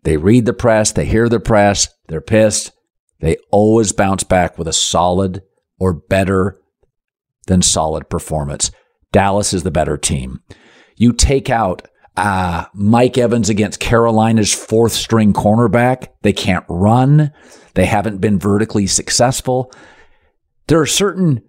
they 0.03 0.15
read 0.15 0.45
the 0.45 0.53
press, 0.53 0.93
they 0.93 1.05
hear 1.05 1.27
the 1.27 1.41
press, 1.41 1.89
they're 2.07 2.21
pissed. 2.21 2.71
They 3.19 3.35
always 3.51 3.91
bounce 3.91 4.23
back 4.23 4.57
with 4.57 4.67
a 4.67 4.73
solid 4.73 5.43
or 5.77 5.91
better 5.93 6.57
than 7.47 7.61
solid 7.61 8.09
performance. 8.09 8.71
Dallas 9.11 9.53
is 9.53 9.63
the 9.63 9.71
better 9.71 9.97
team. 9.97 10.41
You 10.95 11.11
take 11.11 11.49
out 11.49 11.85
uh, 12.15 12.65
Mike 12.73 13.17
Evans 13.17 13.49
against 13.49 13.81
Carolina's 13.81 14.53
fourth 14.53 14.93
string 14.93 15.33
cornerback. 15.33 16.07
They 16.21 16.33
can't 16.33 16.65
run. 16.69 17.33
They 17.73 17.85
haven't 17.85 18.19
been 18.19 18.39
vertically 18.39 18.87
successful. 18.87 19.69
There 20.67 20.79
are 20.79 20.85
certain 20.85 21.41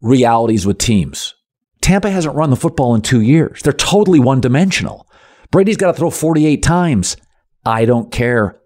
realities 0.00 0.66
with 0.66 0.78
teams. 0.78 1.34
Tampa 1.80 2.10
hasn't 2.10 2.34
run 2.34 2.50
the 2.50 2.56
football 2.56 2.94
in 2.94 3.00
two 3.00 3.20
years. 3.20 3.62
They're 3.62 3.72
totally 3.72 4.20
one 4.20 4.40
dimensional. 4.40 5.08
Brady's 5.50 5.76
got 5.76 5.88
to 5.88 5.98
throw 5.98 6.10
48 6.10 6.62
times. 6.62 7.16
I 7.64 7.84
don't 7.84 8.12
care. 8.12 8.58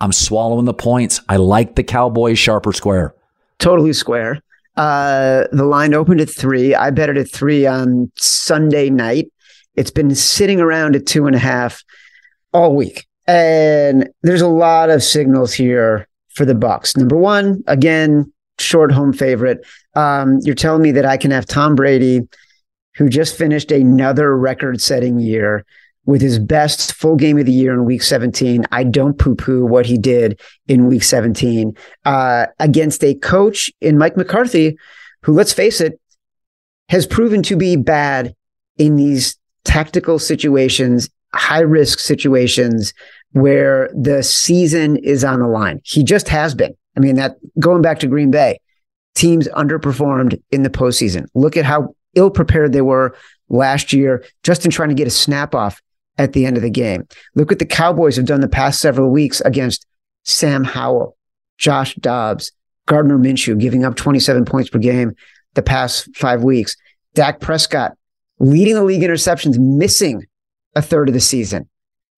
I'm 0.00 0.12
swallowing 0.12 0.64
the 0.64 0.74
points. 0.74 1.20
I 1.28 1.36
like 1.36 1.74
the 1.76 1.82
Cowboys 1.82 2.38
sharper 2.38 2.72
square. 2.72 3.14
Totally 3.58 3.92
square. 3.92 4.40
Uh, 4.76 5.44
the 5.52 5.64
line 5.64 5.92
opened 5.92 6.20
at 6.20 6.30
three. 6.30 6.74
I 6.74 6.90
bet 6.90 7.10
it 7.10 7.18
at 7.18 7.30
three 7.30 7.66
on 7.66 8.10
Sunday 8.16 8.88
night. 8.88 9.30
It's 9.74 9.90
been 9.90 10.14
sitting 10.14 10.60
around 10.60 10.96
at 10.96 11.06
two 11.06 11.26
and 11.26 11.36
a 11.36 11.40
half 11.40 11.84
all 12.52 12.74
week. 12.74 13.06
And 13.26 14.08
there's 14.22 14.40
a 14.40 14.48
lot 14.48 14.90
of 14.90 15.02
signals 15.02 15.52
here 15.52 16.08
for 16.34 16.44
the 16.44 16.54
Bucs. 16.54 16.96
Number 16.96 17.16
one, 17.16 17.62
again, 17.66 18.32
short 18.60 18.92
home 18.92 19.12
favorite. 19.12 19.66
Um, 19.94 20.38
you're 20.42 20.54
telling 20.54 20.82
me 20.82 20.92
that 20.92 21.04
I 21.04 21.16
can 21.16 21.30
have 21.30 21.46
Tom 21.46 21.74
Brady, 21.74 22.28
who 22.96 23.08
just 23.08 23.36
finished 23.36 23.70
another 23.72 24.36
record 24.36 24.80
setting 24.80 25.18
year 25.18 25.64
with 26.06 26.20
his 26.20 26.38
best 26.38 26.94
full 26.94 27.16
game 27.16 27.38
of 27.38 27.46
the 27.46 27.52
year 27.52 27.72
in 27.72 27.84
week 27.84 28.02
17. 28.02 28.64
I 28.72 28.84
don't 28.84 29.18
poo 29.18 29.34
poo 29.34 29.64
what 29.64 29.86
he 29.86 29.98
did 29.98 30.40
in 30.66 30.86
week 30.86 31.02
17 31.02 31.76
uh, 32.04 32.46
against 32.58 33.04
a 33.04 33.14
coach 33.14 33.70
in 33.80 33.98
Mike 33.98 34.16
McCarthy, 34.16 34.76
who, 35.22 35.32
let's 35.32 35.52
face 35.52 35.80
it, 35.80 36.00
has 36.88 37.06
proven 37.06 37.42
to 37.44 37.56
be 37.56 37.76
bad 37.76 38.34
in 38.76 38.96
these 38.96 39.36
tactical 39.64 40.18
situations, 40.18 41.08
high 41.34 41.60
risk 41.60 41.98
situations 41.98 42.92
where 43.32 43.90
the 43.94 44.22
season 44.22 44.96
is 44.96 45.22
on 45.22 45.40
the 45.40 45.46
line. 45.46 45.80
He 45.84 46.02
just 46.02 46.28
has 46.28 46.54
been. 46.54 46.74
I 46.96 47.00
mean, 47.00 47.16
that 47.16 47.36
going 47.58 47.82
back 47.82 48.00
to 48.00 48.06
Green 48.06 48.30
Bay, 48.30 48.58
teams 49.14 49.48
underperformed 49.48 50.40
in 50.50 50.62
the 50.62 50.70
postseason. 50.70 51.26
Look 51.34 51.56
at 51.56 51.64
how 51.64 51.94
ill 52.14 52.30
prepared 52.30 52.72
they 52.72 52.80
were 52.80 53.16
last 53.48 53.92
year 53.92 54.24
just 54.42 54.64
in 54.64 54.70
trying 54.70 54.88
to 54.88 54.94
get 54.94 55.06
a 55.06 55.10
snap 55.10 55.54
off 55.54 55.80
at 56.18 56.32
the 56.32 56.46
end 56.46 56.56
of 56.56 56.62
the 56.62 56.70
game. 56.70 57.06
Look 57.34 57.50
what 57.50 57.58
the 57.58 57.66
Cowboys 57.66 58.16
have 58.16 58.26
done 58.26 58.40
the 58.40 58.48
past 58.48 58.80
several 58.80 59.10
weeks 59.10 59.40
against 59.40 59.86
Sam 60.24 60.64
Howell, 60.64 61.16
Josh 61.58 61.94
Dobbs, 61.96 62.52
Gardner 62.86 63.18
Minshew 63.18 63.58
giving 63.58 63.84
up 63.84 63.94
27 63.94 64.44
points 64.44 64.70
per 64.70 64.78
game 64.78 65.14
the 65.54 65.62
past 65.62 66.14
five 66.16 66.42
weeks. 66.42 66.76
Dak 67.14 67.40
Prescott 67.40 67.92
leading 68.38 68.74
the 68.74 68.84
league 68.84 69.02
interceptions, 69.02 69.58
missing 69.58 70.26
a 70.74 70.82
third 70.82 71.08
of 71.08 71.14
the 71.14 71.20
season. 71.20 71.68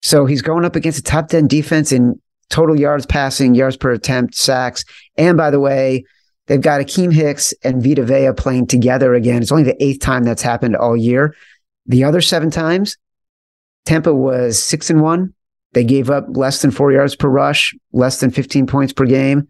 So 0.01 0.25
he's 0.25 0.41
going 0.41 0.65
up 0.65 0.75
against 0.75 0.99
a 0.99 1.03
top 1.03 1.29
10 1.29 1.47
defense 1.47 1.91
in 1.91 2.19
total 2.49 2.79
yards 2.79 3.05
passing, 3.05 3.55
yards 3.55 3.77
per 3.77 3.91
attempt, 3.91 4.35
sacks. 4.35 4.85
And 5.17 5.37
by 5.37 5.51
the 5.51 5.59
way, 5.59 6.05
they've 6.47 6.61
got 6.61 6.81
Akiem 6.81 7.13
Hicks 7.13 7.53
and 7.63 7.83
Vita 7.83 8.03
Vea 8.03 8.31
playing 8.35 8.67
together 8.67 9.13
again. 9.13 9.41
It's 9.41 9.51
only 9.51 9.63
the 9.63 9.81
eighth 9.83 9.99
time 9.99 10.23
that's 10.23 10.41
happened 10.41 10.75
all 10.75 10.95
year. 10.95 11.35
The 11.85 12.03
other 12.03 12.21
seven 12.21 12.51
times, 12.51 12.97
Tampa 13.85 14.13
was 14.13 14.61
six 14.61 14.89
and 14.89 15.01
one. 15.01 15.33
They 15.73 15.83
gave 15.83 16.09
up 16.09 16.25
less 16.29 16.61
than 16.61 16.71
four 16.71 16.91
yards 16.91 17.15
per 17.15 17.27
rush, 17.27 17.73
less 17.91 18.19
than 18.19 18.31
15 18.31 18.67
points 18.67 18.93
per 18.93 19.05
game. 19.05 19.47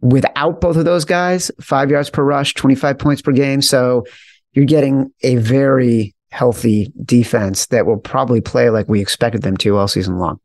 Without 0.00 0.60
both 0.60 0.76
of 0.76 0.84
those 0.84 1.04
guys, 1.04 1.50
five 1.60 1.88
yards 1.88 2.10
per 2.10 2.24
rush, 2.24 2.54
25 2.54 2.98
points 2.98 3.22
per 3.22 3.30
game. 3.30 3.62
So 3.62 4.04
you're 4.52 4.64
getting 4.64 5.12
a 5.22 5.36
very 5.36 6.14
healthy 6.30 6.92
defense 7.04 7.66
that 7.66 7.86
will 7.86 7.98
probably 7.98 8.40
play 8.40 8.70
like 8.70 8.88
we 8.88 9.00
expected 9.00 9.42
them 9.42 9.56
to 9.58 9.76
all 9.76 9.86
season 9.86 10.18
long. 10.18 10.40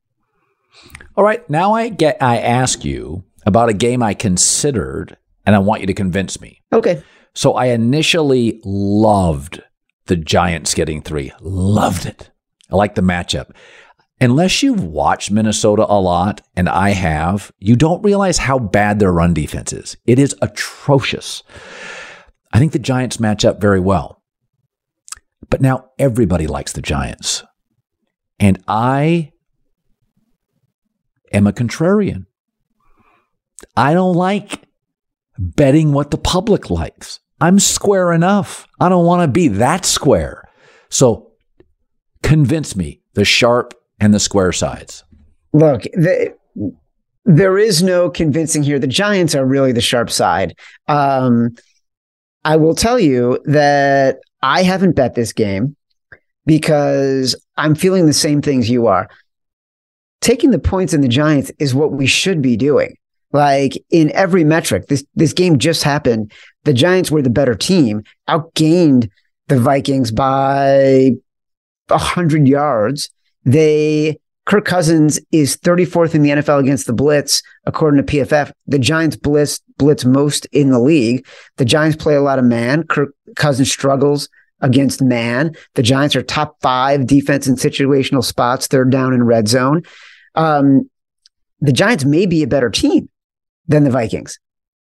All 1.16 1.24
right, 1.24 1.48
now 1.50 1.74
I 1.74 1.90
get 1.90 2.22
I 2.22 2.38
ask 2.38 2.86
you 2.86 3.24
about 3.46 3.70
a 3.70 3.74
game 3.74 4.04
I 4.04 4.14
considered 4.14 5.18
and 5.46 5.56
I 5.56 5.60
want 5.60 5.82
you 5.82 5.88
to 5.88 5.94
convince 5.94 6.42
me. 6.42 6.62
Okay. 6.72 7.02
So 7.34 7.54
I 7.54 7.68
initially 7.68 8.62
loved 8.64 9.62
the 10.08 10.16
Giants 10.16 10.74
getting 10.74 11.02
3. 11.02 11.32
Loved 11.40 12.06
it. 12.06 12.32
I 12.72 12.76
like 12.76 12.96
the 12.96 13.02
matchup. 13.02 13.52
Unless 14.20 14.64
you've 14.64 14.84
watched 14.84 15.30
Minnesota 15.30 15.86
a 15.88 16.02
lot, 16.02 16.42
and 16.56 16.68
I 16.68 16.90
have, 16.90 17.52
you 17.60 17.76
don't 17.76 18.04
realize 18.04 18.40
how 18.40 18.58
bad 18.58 18.98
their 18.98 19.12
run 19.12 19.36
defense 19.36 19.72
is. 19.72 19.96
It 20.08 20.18
is 20.18 20.36
atrocious. 20.42 21.44
I 22.52 22.58
think 22.58 22.72
the 22.72 22.80
Giants 22.80 23.20
match 23.20 23.46
up 23.46 23.62
very 23.62 23.80
well. 23.80 24.24
But 25.50 25.62
now 25.62 25.92
everybody 26.00 26.48
likes 26.48 26.74
the 26.74 26.82
Giants. 26.82 27.44
And 28.40 28.64
I 28.68 29.32
am 31.32 31.48
a 31.48 31.54
contrarian. 31.54 32.26
I 33.76 33.94
don't 33.94 34.16
like 34.16 34.64
betting 35.38 35.94
what 35.94 36.12
the 36.12 36.18
public 36.18 36.70
likes. 36.70 37.20
I'm 37.40 37.60
square 37.60 38.12
enough. 38.12 38.68
I 38.80 38.90
don't 38.90 39.06
want 39.06 39.22
to 39.22 39.28
be 39.28 39.48
that 39.50 39.86
square. 39.86 40.44
So 40.90 41.32
convince 42.24 42.76
me 42.76 43.02
the 43.14 43.26
sharp 43.26 43.74
and 44.00 44.14
the 44.14 44.20
square 44.20 44.52
sides. 44.52 45.04
Look, 45.54 45.84
the, 45.94 46.36
there 47.26 47.58
is 47.58 47.84
no 47.84 48.10
convincing 48.10 48.64
here. 48.64 48.80
The 48.80 48.88
Giants 48.88 49.36
are 49.36 49.46
really 49.46 49.72
the 49.72 49.82
sharp 49.82 50.10
side. 50.10 50.58
Um, 50.88 51.56
I 52.44 52.56
will 52.56 52.76
tell 52.76 53.00
you 53.00 53.40
that 53.46 54.20
I 54.42 54.64
haven't 54.64 54.96
bet 54.96 55.16
this 55.16 55.34
game 55.34 55.76
because 56.46 57.36
I'm 57.58 57.76
feeling 57.76 58.06
the 58.06 58.14
same 58.14 58.42
things 58.42 58.70
you 58.70 58.88
are. 58.88 59.10
Taking 60.22 60.52
the 60.52 60.60
points 60.60 60.94
in 60.94 61.02
the 61.02 61.08
Giants 61.08 61.52
is 61.60 61.76
what 61.76 61.92
we 61.92 62.08
should 62.08 62.42
be 62.42 62.58
doing. 62.58 62.96
Like 63.34 63.74
in 63.90 64.12
every 64.14 64.44
metric, 64.44 64.88
this 64.88 65.04
this 65.16 65.34
game 65.34 65.60
just 65.60 65.84
happened. 65.84 66.32
The 66.64 66.74
Giants 66.74 67.12
were 67.12 67.22
the 67.22 67.30
better 67.30 67.56
team, 67.56 68.04
outgained 68.30 69.10
the 69.48 69.60
Vikings 69.60 70.12
by 70.12 71.12
hundred 71.90 72.48
yards. 72.48 73.10
They 73.44 74.18
Kirk 74.46 74.64
Cousins 74.64 75.20
is 75.34 75.58
34th 75.58 76.16
in 76.16 76.22
the 76.22 76.30
NFL 76.30 76.62
against 76.62 76.88
the 76.88 76.94
blitz, 76.94 77.44
according 77.66 78.04
to 78.04 78.12
PFF. 78.12 78.52
The 78.66 78.80
Giants 78.80 79.18
blitz 79.18 79.60
blitz 79.78 80.06
most 80.06 80.46
in 80.48 80.72
the 80.72 80.80
league. 80.80 81.28
The 81.58 81.66
Giants 81.66 82.02
play 82.02 82.16
a 82.16 82.22
lot 82.22 82.40
of 82.40 82.46
man. 82.46 82.84
Kirk 82.84 83.10
Cousins 83.36 83.70
struggles 83.70 84.30
against 84.62 85.02
man. 85.02 85.54
The 85.76 85.84
Giants 85.84 86.16
are 86.16 86.24
top 86.24 86.56
five 86.62 87.06
defense 87.06 87.46
in 87.48 87.56
situational 87.56 88.24
spots, 88.24 88.68
third 88.68 88.90
down 88.90 89.14
in 89.14 89.24
red 89.24 89.50
zone. 89.50 89.84
Um, 90.38 90.90
the 91.60 91.74
Giants 91.74 92.06
may 92.06 92.26
be 92.26 92.44
a 92.44 92.48
better 92.48 92.70
team 92.70 93.10
than 93.68 93.84
the 93.84 93.90
Vikings, 93.90 94.40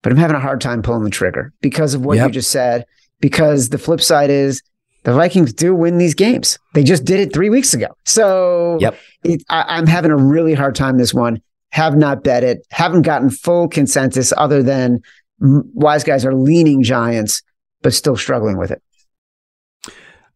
but 0.01 0.11
I'm 0.11 0.17
having 0.17 0.35
a 0.35 0.39
hard 0.39 0.59
time 0.59 0.81
pulling 0.81 1.03
the 1.03 1.09
trigger 1.09 1.53
because 1.61 1.93
of 1.93 2.03
what 2.03 2.17
yep. 2.17 2.27
you 2.27 2.33
just 2.33 2.51
said. 2.51 2.85
Because 3.21 3.69
the 3.69 3.77
flip 3.77 4.01
side 4.01 4.29
is 4.29 4.61
the 5.03 5.13
Vikings 5.13 5.53
do 5.53 5.73
win 5.73 5.97
these 5.97 6.13
games. 6.13 6.59
They 6.73 6.83
just 6.83 7.05
did 7.05 7.19
it 7.19 7.31
three 7.31 7.49
weeks 7.49 7.73
ago. 7.73 7.87
So 8.03 8.77
yep. 8.81 8.97
It, 9.23 9.43
I, 9.49 9.77
am 9.77 9.87
having 9.87 10.11
a 10.11 10.17
really 10.17 10.53
hard 10.53 10.75
time 10.75 10.97
this 10.97 11.13
one. 11.13 11.41
Have 11.71 11.95
not 11.95 12.23
bet 12.23 12.43
it. 12.43 12.65
Haven't 12.71 13.03
gotten 13.03 13.29
full 13.29 13.67
consensus 13.67 14.33
other 14.35 14.61
than 14.63 15.01
wise 15.39 16.03
guys 16.03 16.25
are 16.25 16.33
leaning 16.33 16.83
Giants, 16.83 17.41
but 17.81 17.93
still 17.93 18.17
struggling 18.17 18.57
with 18.57 18.71
it. 18.71 18.81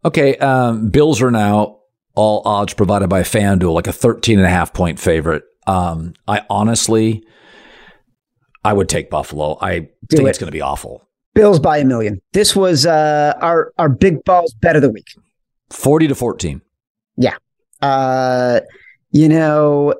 Okay. 0.05 0.37
Um, 0.37 0.89
Bills 0.89 1.21
are 1.21 1.31
now 1.31 1.78
all 2.15 2.41
odds 2.45 2.73
provided 2.73 3.07
by 3.09 3.21
FanDuel, 3.21 3.73
like 3.73 3.87
a 3.87 3.93
13 3.93 4.37
and 4.39 4.45
a 4.45 4.49
half 4.49 4.73
point 4.73 4.99
favorite. 4.99 5.43
Um, 5.67 6.13
I 6.27 6.41
honestly, 6.49 7.23
I 8.63 8.73
would 8.73 8.89
take 8.89 9.09
Buffalo. 9.09 9.57
I 9.61 9.79
Do 9.79 9.87
think 10.09 10.27
it. 10.27 10.29
it's 10.29 10.39
going 10.39 10.47
to 10.47 10.51
be 10.51 10.61
awful. 10.61 11.07
Bills 11.35 11.59
by 11.59 11.77
a 11.77 11.85
million. 11.85 12.19
This 12.33 12.55
was 12.55 12.85
uh, 12.85 13.33
our 13.41 13.71
our 13.77 13.87
big 13.87 14.23
balls 14.25 14.53
bet 14.53 14.75
of 14.75 14.81
the 14.81 14.89
week. 14.89 15.07
Forty 15.69 16.07
to 16.07 16.15
fourteen. 16.15 16.61
Yeah. 17.17 17.35
Uh, 17.81 18.61
you 19.11 19.29
know, 19.29 19.93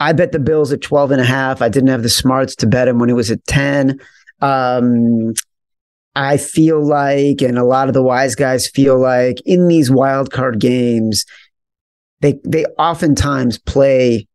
I 0.00 0.12
bet 0.12 0.32
the 0.32 0.38
Bills 0.38 0.72
at 0.72 0.80
12 0.80 1.12
and 1.12 1.20
a 1.20 1.24
half. 1.24 1.62
I 1.62 1.68
didn't 1.68 1.90
have 1.90 2.02
the 2.02 2.08
smarts 2.08 2.56
to 2.56 2.66
bet 2.66 2.88
him 2.88 2.98
when 2.98 3.10
it 3.10 3.14
was 3.14 3.30
at 3.30 3.44
10. 3.46 4.00
Um, 4.40 5.34
I 6.14 6.36
feel 6.36 6.84
like, 6.84 7.40
and 7.40 7.58
a 7.58 7.64
lot 7.64 7.88
of 7.88 7.94
the 7.94 8.02
wise 8.02 8.34
guys 8.34 8.68
feel 8.68 9.00
like 9.00 9.36
in 9.46 9.68
these 9.68 9.90
wild 9.90 10.30
card 10.32 10.58
games, 10.60 11.24
they 12.22 12.40
they 12.44 12.64
oftentimes 12.78 13.58
play 13.58 14.26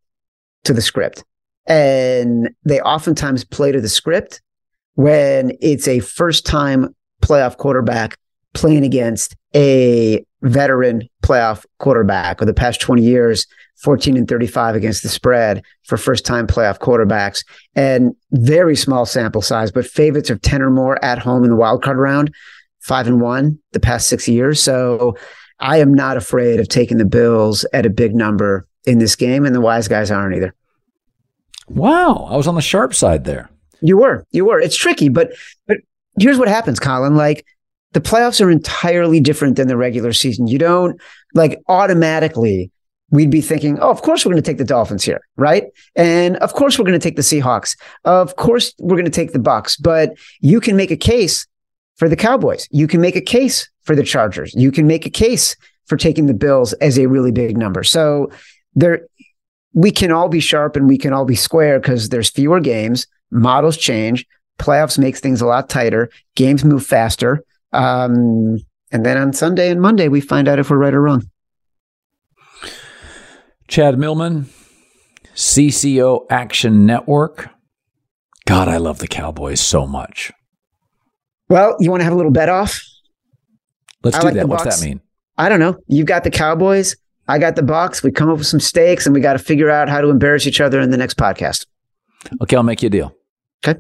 to 0.66 0.74
the 0.74 0.82
script. 0.82 1.24
And 1.66 2.50
they 2.64 2.80
oftentimes 2.82 3.44
play 3.44 3.72
to 3.72 3.82
the 3.82 3.90
script 3.90 4.42
when 4.94 5.58
it's 5.60 5.88
a 5.88 6.00
first 6.00 6.46
time 6.46 6.96
playoff 7.22 7.58
quarterback 7.58 8.18
playing 8.54 8.84
against 8.84 9.36
a 9.56 10.24
veteran 10.44 11.08
playoff 11.24 11.66
quarterback 11.80 12.42
of 12.42 12.48
the 12.48 12.54
past 12.54 12.80
20 12.80 13.02
years 13.02 13.48
14 13.84 14.18
and 14.18 14.28
35 14.28 14.76
against 14.76 15.04
the 15.04 15.10
spread 15.10 15.64
for 15.84 15.98
first 15.98 16.26
time 16.26 16.48
playoff 16.48 16.80
quarterbacks 16.80 17.44
and 17.76 18.16
very 18.32 18.76
small 18.76 19.06
sample 19.06 19.42
size 19.42 19.72
but 19.72 19.86
favorites 19.86 20.30
of 20.30 20.42
10 20.42 20.62
or 20.62 20.70
more 20.70 21.04
at 21.04 21.20
home 21.20 21.44
in 21.44 21.50
the 21.50 21.56
wild 21.56 21.84
card 21.84 21.98
round 21.98 22.34
5 22.82 23.08
and 23.08 23.22
1 23.22 23.60
the 23.74 23.80
past 23.80 24.08
6 24.10 24.28
years 24.28 24.62
so 24.62 25.18
i 25.60 25.78
am 25.78 25.94
not 25.94 26.18
afraid 26.18 26.60
of 26.60 26.68
taking 26.68 26.98
the 26.98 27.06
bills 27.06 27.66
at 27.74 27.86
a 27.86 27.90
big 27.90 28.16
number 28.16 28.68
in 28.86 29.00
this 29.00 29.16
game 29.16 29.46
and 29.46 29.56
the 29.56 29.62
wise 29.62 29.88
guys 29.88 30.12
aren't 30.12 30.36
either 30.36 30.54
wow 31.68 32.28
i 32.30 32.36
was 32.36 32.48
on 32.48 32.56
the 32.56 32.62
sharp 32.62 32.94
side 32.94 33.24
there 33.24 33.50
you 33.82 33.98
were, 33.98 34.26
you 34.32 34.46
were. 34.46 34.60
It's 34.60 34.76
tricky, 34.76 35.10
but 35.10 35.34
but 35.68 35.78
here's 36.20 36.38
what 36.38 36.48
happens, 36.48 36.80
Colin. 36.80 37.16
Like 37.16 37.46
the 37.94 38.02
playoffs 38.02 38.44
are 38.44 38.50
entirely 38.50 39.20
different 39.20 39.56
than 39.56 39.68
the 39.68 39.78
regular 39.78 40.14
season. 40.14 40.48
You 40.48 40.58
don't 40.60 41.00
like 41.34 41.60
automatically 41.68 42.72
we'd 43.10 43.32
be 43.32 43.40
thinking, 43.40 43.80
oh, 43.80 43.90
of 43.90 44.02
course 44.02 44.26
we're 44.26 44.34
going 44.34 44.44
to 44.44 44.50
take 44.50 44.58
the 44.58 44.66
Dolphins 44.66 45.06
here, 45.06 45.22
right? 45.38 45.64
And 45.96 46.36
of 46.38 46.52
course 46.52 46.78
we're 46.78 46.84
going 46.84 47.00
to 47.00 47.04
take 47.04 47.16
the 47.16 47.22
Seahawks. 47.22 47.78
Of 48.04 48.36
course 48.36 48.74
we're 48.80 48.98
going 48.98 49.06
to 49.06 49.12
take 49.12 49.32
the 49.32 49.40
Bucs. 49.40 49.82
But 49.82 50.18
you 50.42 50.60
can 50.60 50.76
make 50.76 50.92
a 50.92 50.98
case 50.98 51.48
for 51.98 52.08
the 52.10 52.16
Cowboys. 52.16 52.68
You 52.72 52.88
can 52.88 53.02
make 53.02 53.16
a 53.16 53.22
case 53.22 53.70
for 53.84 53.96
the 53.96 54.04
Chargers. 54.04 54.54
You 54.56 54.72
can 54.72 54.88
make 54.88 55.06
a 55.06 55.10
case 55.10 55.56
for 55.86 55.98
taking 55.98 56.26
the 56.26 56.34
Bills 56.34 56.74
as 56.74 56.98
a 56.98 57.08
really 57.08 57.32
big 57.32 57.58
number. 57.58 57.84
So 57.84 58.32
there, 58.76 59.08
we 59.74 59.92
can 59.92 60.12
all 60.12 60.30
be 60.30 60.40
sharp 60.40 60.76
and 60.76 60.88
we 60.88 60.98
can 60.98 61.14
all 61.14 61.26
be 61.26 61.36
square 61.36 61.80
because 61.80 62.10
there's 62.10 62.30
fewer 62.30 62.60
games 62.60 63.08
models 63.32 63.78
change, 63.78 64.26
playoffs 64.60 64.98
makes 64.98 65.20
things 65.20 65.42
a 65.42 65.46
lot 65.46 65.70
tighter, 65.70 66.10
games 66.36 66.64
move 66.64 66.86
faster. 66.86 67.44
Um, 67.74 68.60
and 68.92 69.06
then 69.06 69.18
on 69.18 69.34
Sunday 69.34 69.70
and 69.70 69.82
Monday, 69.82 70.08
we 70.08 70.22
find 70.22 70.48
out 70.48 70.60
if 70.60 70.70
we're 70.70 70.78
right 70.78 70.94
or 70.94 71.02
wrong. 71.02 71.30
Chad 73.68 74.00
Millman, 74.00 74.48
CCO 75.36 76.26
Action 76.30 76.86
Network. 76.86 77.50
God, 78.46 78.70
I 78.70 78.78
love 78.78 79.00
the 79.00 79.10
Cowboys 79.10 79.60
so 79.60 79.86
much. 79.86 80.32
Well, 81.50 81.76
you 81.80 81.90
want 81.90 82.02
to 82.02 82.04
have 82.06 82.14
a 82.14 82.16
little 82.16 82.32
bet 82.32 82.50
off? 82.50 82.82
Let's 84.04 84.18
I 84.18 84.22
do 84.22 84.26
like 84.26 84.36
that. 84.36 84.50
What's 84.50 84.80
that 84.80 84.86
mean? 84.86 85.02
I 85.38 85.50
don't 85.50 85.60
know. 85.60 85.78
You've 85.88 86.08
got 86.08 86.24
the 86.24 86.32
Cowboys. 86.32 86.96
I 87.28 87.40
got 87.40 87.56
the 87.56 87.62
Bucs. 87.62 88.04
We 88.04 88.12
come 88.12 88.30
up 88.30 88.38
with 88.38 88.48
some 88.48 88.60
stakes, 88.60 89.06
and 89.06 89.14
we 89.14 89.22
got 89.22 89.34
to 89.34 89.40
figure 89.40 89.70
out 89.70 89.90
how 89.90 90.02
to 90.02 90.10
embarrass 90.10 90.48
each 90.48 90.62
other 90.62 90.80
in 90.80 90.92
the 90.92 90.98
next 90.98 91.18
podcast. 91.18 91.66
Okay, 92.42 92.56
I'll 92.56 92.64
make 92.64 92.82
you 92.82 92.88
a 92.88 92.90
deal. 92.90 93.16
Okay. 93.66 93.80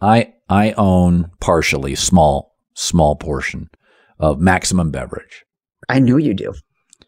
I 0.00 0.32
I 0.48 0.72
own 0.72 1.30
partially 1.40 1.94
small 1.94 2.56
small 2.74 3.16
portion 3.16 3.70
of 4.18 4.40
Maximum 4.40 4.90
Beverage. 4.90 5.44
I 5.88 5.98
know 5.98 6.16
you 6.16 6.34
do. 6.34 6.54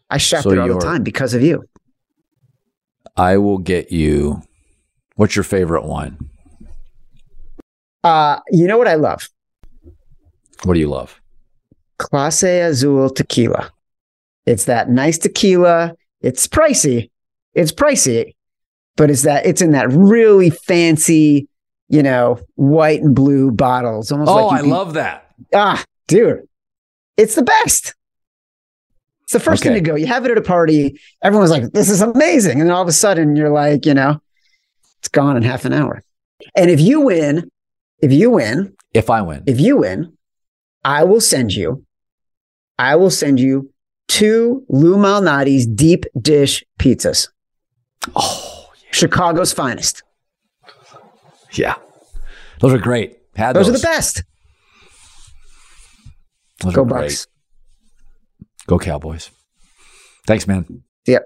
I 0.09 0.17
shop 0.17 0.43
so 0.43 0.49
there 0.49 0.61
all 0.61 0.67
the 0.67 0.79
time 0.79 1.03
because 1.03 1.33
of 1.33 1.41
you. 1.41 1.63
I 3.15 3.37
will 3.37 3.57
get 3.57 3.91
you 3.91 4.41
What's 5.15 5.35
your 5.35 5.43
favorite 5.43 5.85
wine? 5.85 6.17
Uh, 8.03 8.39
you 8.49 8.67
know 8.67 8.77
what 8.77 8.87
I 8.87 8.95
love? 8.95 9.29
What 10.63 10.73
do 10.75 10.79
you 10.79 10.89
love? 10.89 11.19
Clase 11.99 12.67
Azul 12.67 13.09
tequila. 13.09 13.69
It's 14.45 14.65
that 14.65 14.89
nice 14.89 15.17
tequila. 15.17 15.93
It's 16.21 16.47
pricey. 16.47 17.09
It's 17.53 17.71
pricey, 17.71 18.33
but 18.97 19.09
it's 19.11 19.21
that 19.23 19.45
it's 19.45 19.61
in 19.61 19.71
that 19.71 19.89
really 19.91 20.49
fancy, 20.49 21.47
you 21.89 22.01
know, 22.01 22.39
white 22.55 23.01
and 23.01 23.13
blue 23.15 23.51
bottles. 23.51 24.11
Almost 24.11 24.29
oh, 24.31 24.35
like 24.47 24.51
you 24.51 24.57
I 24.57 24.61
can- 24.61 24.69
love 24.69 24.93
that. 24.95 25.29
Ah, 25.53 25.83
dude, 26.07 26.47
it's 27.17 27.35
the 27.35 27.43
best. 27.43 27.93
It's 29.23 29.33
the 29.33 29.39
first 29.39 29.61
Okay. 29.63 29.73
thing 29.75 29.83
to 29.83 29.89
go. 29.89 29.95
You 29.95 30.07
have 30.07 30.25
it 30.25 30.31
at 30.31 30.37
a 30.37 30.41
party. 30.41 30.99
Everyone's 31.21 31.51
like, 31.51 31.71
"This 31.73 31.89
is 31.89 32.01
amazing," 32.01 32.59
and 32.59 32.69
then 32.69 32.75
all 32.75 32.81
of 32.81 32.87
a 32.87 32.91
sudden, 32.93 33.35
you're 33.35 33.49
like, 33.51 33.85
you 33.85 33.93
know, 33.93 34.19
it's 34.99 35.09
gone 35.09 35.37
in 35.37 35.43
half 35.43 35.65
an 35.65 35.73
hour. 35.73 36.01
And 36.55 36.69
if 36.69 36.79
you 36.81 37.01
win, 37.01 37.49
if 37.99 38.11
you 38.11 38.31
win, 38.31 38.73
If 38.93 39.09
I 39.09 39.21
win. 39.21 39.43
if 39.45 39.59
you 39.59 39.77
win, 39.77 40.17
I 40.85 41.03
will 41.03 41.21
send 41.21 41.53
you, 41.53 41.85
I 42.77 42.95
will 42.95 43.09
send 43.09 43.39
you 43.39 43.71
two 44.07 44.65
Lou 44.69 44.97
Malnati's 44.97 45.65
deep 45.65 46.05
dish 46.19 46.63
pizzas, 46.79 47.29
oh, 48.15 48.69
Chicago's 48.91 49.53
finest. 49.53 50.03
yeah. 51.53 51.75
Those 52.59 52.73
are 52.73 52.77
great. 52.79 53.17
Had 53.35 53.55
Those 53.55 53.67
those. 53.67 53.75
are 53.75 53.79
the 53.79 53.83
best. 53.83 54.23
Those 56.61 56.73
Go. 56.75 56.85
Bucks. 56.85 57.27
Go 58.67 58.79
Cowboys. 58.79 59.31
Thanks, 60.25 60.47
man. 60.47 60.83
Yep. 61.05 61.25